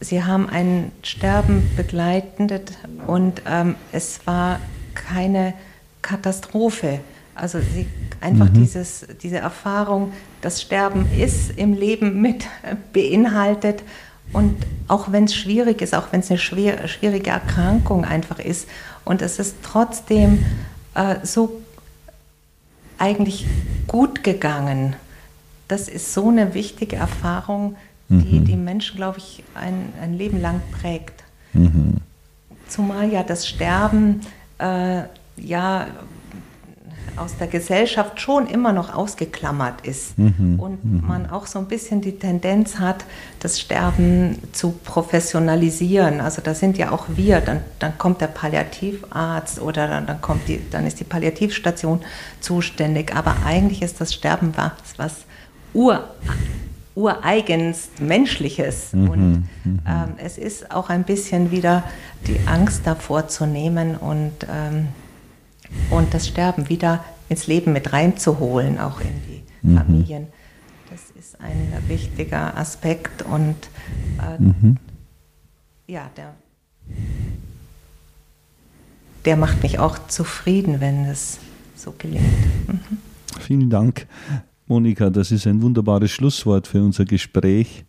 sie 0.00 0.22
haben 0.22 0.48
ein 0.48 0.92
Sterben 1.02 1.68
begleitet 1.76 2.72
und 3.08 3.42
ähm, 3.48 3.74
es 3.90 4.20
war 4.24 4.60
keine 4.94 5.54
Katastrophe. 6.02 7.00
Also 7.36 7.58
sie, 7.60 7.86
einfach 8.20 8.48
mhm. 8.48 8.54
dieses, 8.54 9.06
diese 9.22 9.38
Erfahrung, 9.38 10.12
das 10.40 10.62
Sterben 10.62 11.06
ist 11.18 11.50
im 11.56 11.74
Leben 11.74 12.20
mit 12.20 12.46
beinhaltet. 12.92 13.82
Und 14.32 14.56
auch 14.88 15.12
wenn 15.12 15.24
es 15.24 15.34
schwierig 15.34 15.82
ist, 15.82 15.94
auch 15.94 16.08
wenn 16.12 16.20
es 16.20 16.30
eine 16.30 16.38
schwer, 16.38 16.88
schwierige 16.88 17.30
Erkrankung 17.30 18.04
einfach 18.04 18.38
ist, 18.38 18.68
und 19.04 19.22
es 19.22 19.38
ist 19.38 19.56
trotzdem 19.62 20.44
äh, 20.94 21.16
so 21.22 21.62
eigentlich 22.98 23.46
gut 23.86 24.24
gegangen, 24.24 24.96
das 25.68 25.88
ist 25.88 26.12
so 26.12 26.28
eine 26.28 26.54
wichtige 26.54 26.96
Erfahrung, 26.96 27.76
die 28.08 28.40
mhm. 28.40 28.44
die 28.44 28.56
Menschen, 28.56 28.96
glaube 28.96 29.18
ich, 29.18 29.42
ein, 29.54 29.92
ein 30.00 30.14
Leben 30.14 30.40
lang 30.40 30.60
prägt. 30.80 31.24
Mhm. 31.52 31.96
Zumal 32.68 33.12
ja 33.12 33.22
das 33.22 33.48
Sterben 33.48 34.20
äh, 34.58 35.02
ja 35.36 35.86
aus 37.16 37.36
der 37.36 37.46
Gesellschaft 37.46 38.20
schon 38.20 38.46
immer 38.46 38.72
noch 38.72 38.94
ausgeklammert 38.94 39.86
ist 39.86 40.18
mhm, 40.18 40.58
und 40.58 40.84
mhm. 40.84 41.06
man 41.06 41.30
auch 41.30 41.46
so 41.46 41.58
ein 41.58 41.66
bisschen 41.66 42.00
die 42.00 42.18
Tendenz 42.18 42.78
hat, 42.78 43.04
das 43.40 43.60
Sterben 43.60 44.38
zu 44.52 44.72
professionalisieren. 44.72 46.20
Also 46.20 46.42
da 46.42 46.54
sind 46.54 46.78
ja 46.78 46.90
auch 46.90 47.06
wir, 47.08 47.40
dann, 47.40 47.60
dann 47.78 47.96
kommt 47.98 48.20
der 48.20 48.26
Palliativarzt 48.26 49.60
oder 49.60 49.88
dann, 49.88 50.06
dann, 50.06 50.20
kommt 50.20 50.48
die, 50.48 50.60
dann 50.70 50.86
ist 50.86 51.00
die 51.00 51.04
Palliativstation 51.04 52.00
zuständig. 52.40 53.14
Aber 53.14 53.36
eigentlich 53.44 53.82
ist 53.82 54.00
das 54.00 54.12
Sterben 54.12 54.52
was, 54.56 54.72
was 54.96 55.14
ur, 55.72 56.04
ureigens 56.94 57.90
Menschliches. 58.00 58.92
Mhm, 58.92 59.10
und 59.10 59.48
mhm. 59.64 59.80
ähm, 59.86 60.14
es 60.18 60.38
ist 60.38 60.70
auch 60.70 60.90
ein 60.90 61.04
bisschen 61.04 61.50
wieder 61.50 61.84
die 62.26 62.40
Angst 62.46 62.82
davor 62.84 63.28
zu 63.28 63.46
nehmen 63.46 63.96
und, 63.96 64.32
ähm, 64.52 64.88
und 65.90 66.14
das 66.14 66.28
Sterben 66.28 66.68
wieder 66.68 67.04
ins 67.28 67.46
Leben 67.46 67.72
mit 67.72 67.92
reinzuholen, 67.92 68.78
auch 68.78 69.00
in 69.00 69.08
die 69.28 69.42
mhm. 69.68 69.78
Familien. 69.78 70.26
Das 70.90 71.10
ist 71.18 71.40
ein 71.40 71.72
wichtiger 71.88 72.56
Aspekt 72.56 73.22
und 73.22 73.56
äh, 74.20 74.42
mhm. 74.42 74.76
ja, 75.86 76.08
der, 76.16 76.34
der 79.24 79.36
macht 79.36 79.62
mich 79.62 79.78
auch 79.78 79.98
zufrieden, 80.08 80.80
wenn 80.80 81.04
es 81.06 81.38
so 81.74 81.94
gelingt. 81.96 82.24
Mhm. 82.68 82.98
Vielen 83.40 83.70
Dank. 83.70 84.06
Monika, 84.66 85.10
das 85.10 85.30
ist 85.30 85.46
ein 85.46 85.62
wunderbares 85.62 86.10
Schlusswort 86.10 86.66
für 86.66 86.82
unser 86.82 87.04
Gespräch. 87.04 87.84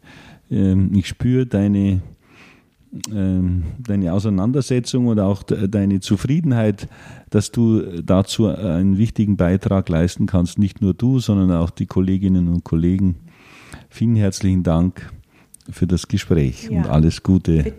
Ähm, 0.52 0.92
ich 0.94 1.08
spüre 1.08 1.46
deine, 1.46 2.02
deine 2.92 4.14
Auseinandersetzung 4.14 5.08
oder 5.08 5.26
auch 5.26 5.44
deine 5.44 6.00
Zufriedenheit, 6.00 6.88
dass 7.30 7.52
du 7.52 8.02
dazu 8.02 8.48
einen 8.48 8.98
wichtigen 8.98 9.38
Beitrag 9.38 9.90
leisten 9.90 10.26
kannst. 10.26 10.58
Nicht 10.58 10.82
nur 10.82 10.94
du, 10.94 11.20
sondern 11.20 11.52
auch 11.52 11.70
die 11.70 11.86
Kolleginnen 11.86 12.48
und 12.48 12.64
Kollegen. 12.64 13.16
Vielen 13.90 14.16
herzlichen 14.16 14.64
Dank 14.64 15.12
für 15.70 15.88
das 15.88 16.08
Gespräch 16.08 16.70
ja, 16.70 16.78
und 16.78 16.88
alles 16.88 17.24
Gute 17.24 17.74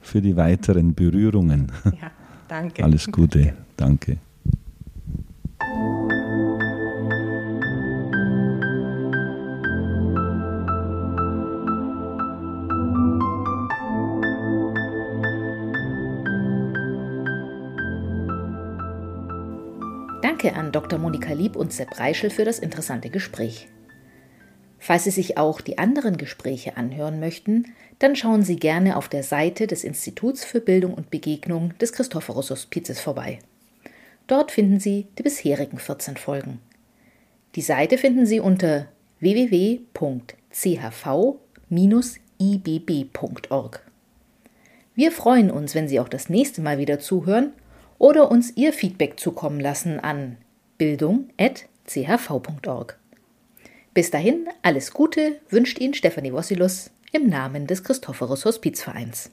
für 0.00 0.20
die 0.20 0.36
weiteren 0.36 0.94
Berührungen. 0.94 1.70
Ja, 1.84 2.10
danke. 2.48 2.82
Alles 2.82 3.10
Gute. 3.10 3.54
danke. 3.76 4.18
Danke 20.42 20.58
an 20.58 20.72
Dr. 20.72 20.98
Monika 20.98 21.34
Lieb 21.34 21.54
und 21.54 21.70
Sepp 21.70 22.00
Reischel 22.00 22.30
für 22.30 22.46
das 22.46 22.58
interessante 22.58 23.10
Gespräch. 23.10 23.68
Falls 24.78 25.04
Sie 25.04 25.10
sich 25.10 25.36
auch 25.36 25.60
die 25.60 25.76
anderen 25.76 26.16
Gespräche 26.16 26.78
anhören 26.78 27.20
möchten, 27.20 27.66
dann 27.98 28.16
schauen 28.16 28.42
Sie 28.42 28.56
gerne 28.56 28.96
auf 28.96 29.10
der 29.10 29.22
Seite 29.22 29.66
des 29.66 29.84
Instituts 29.84 30.42
für 30.46 30.62
Bildung 30.62 30.94
und 30.94 31.10
Begegnung 31.10 31.76
des 31.76 31.92
Christophorus 31.92 32.48
Hospizes 32.48 33.00
vorbei. 33.00 33.40
Dort 34.28 34.50
finden 34.50 34.80
Sie 34.80 35.08
die 35.18 35.24
bisherigen 35.24 35.76
14 35.76 36.16
Folgen. 36.16 36.58
Die 37.54 37.60
Seite 37.60 37.98
finden 37.98 38.24
Sie 38.24 38.40
unter 38.40 38.88
www.chv-ibb.org. 39.18 39.90
Wir 44.94 45.12
freuen 45.12 45.50
uns, 45.50 45.74
wenn 45.74 45.86
Sie 45.86 46.00
auch 46.00 46.08
das 46.08 46.30
nächste 46.30 46.62
Mal 46.62 46.78
wieder 46.78 46.98
zuhören 46.98 47.52
oder 48.00 48.32
uns 48.32 48.56
Ihr 48.56 48.72
Feedback 48.72 49.20
zukommen 49.20 49.60
lassen 49.60 50.00
an 50.00 50.38
bildung.chv.org. 50.78 52.98
Bis 53.94 54.10
dahin 54.10 54.48
alles 54.62 54.92
Gute 54.92 55.40
wünscht 55.50 55.78
Ihnen 55.78 55.94
Stefanie 55.94 56.32
Wossilus 56.32 56.90
im 57.12 57.28
Namen 57.28 57.68
des 57.68 57.84
Christophorus 57.84 58.46
Hospizvereins. 58.46 59.30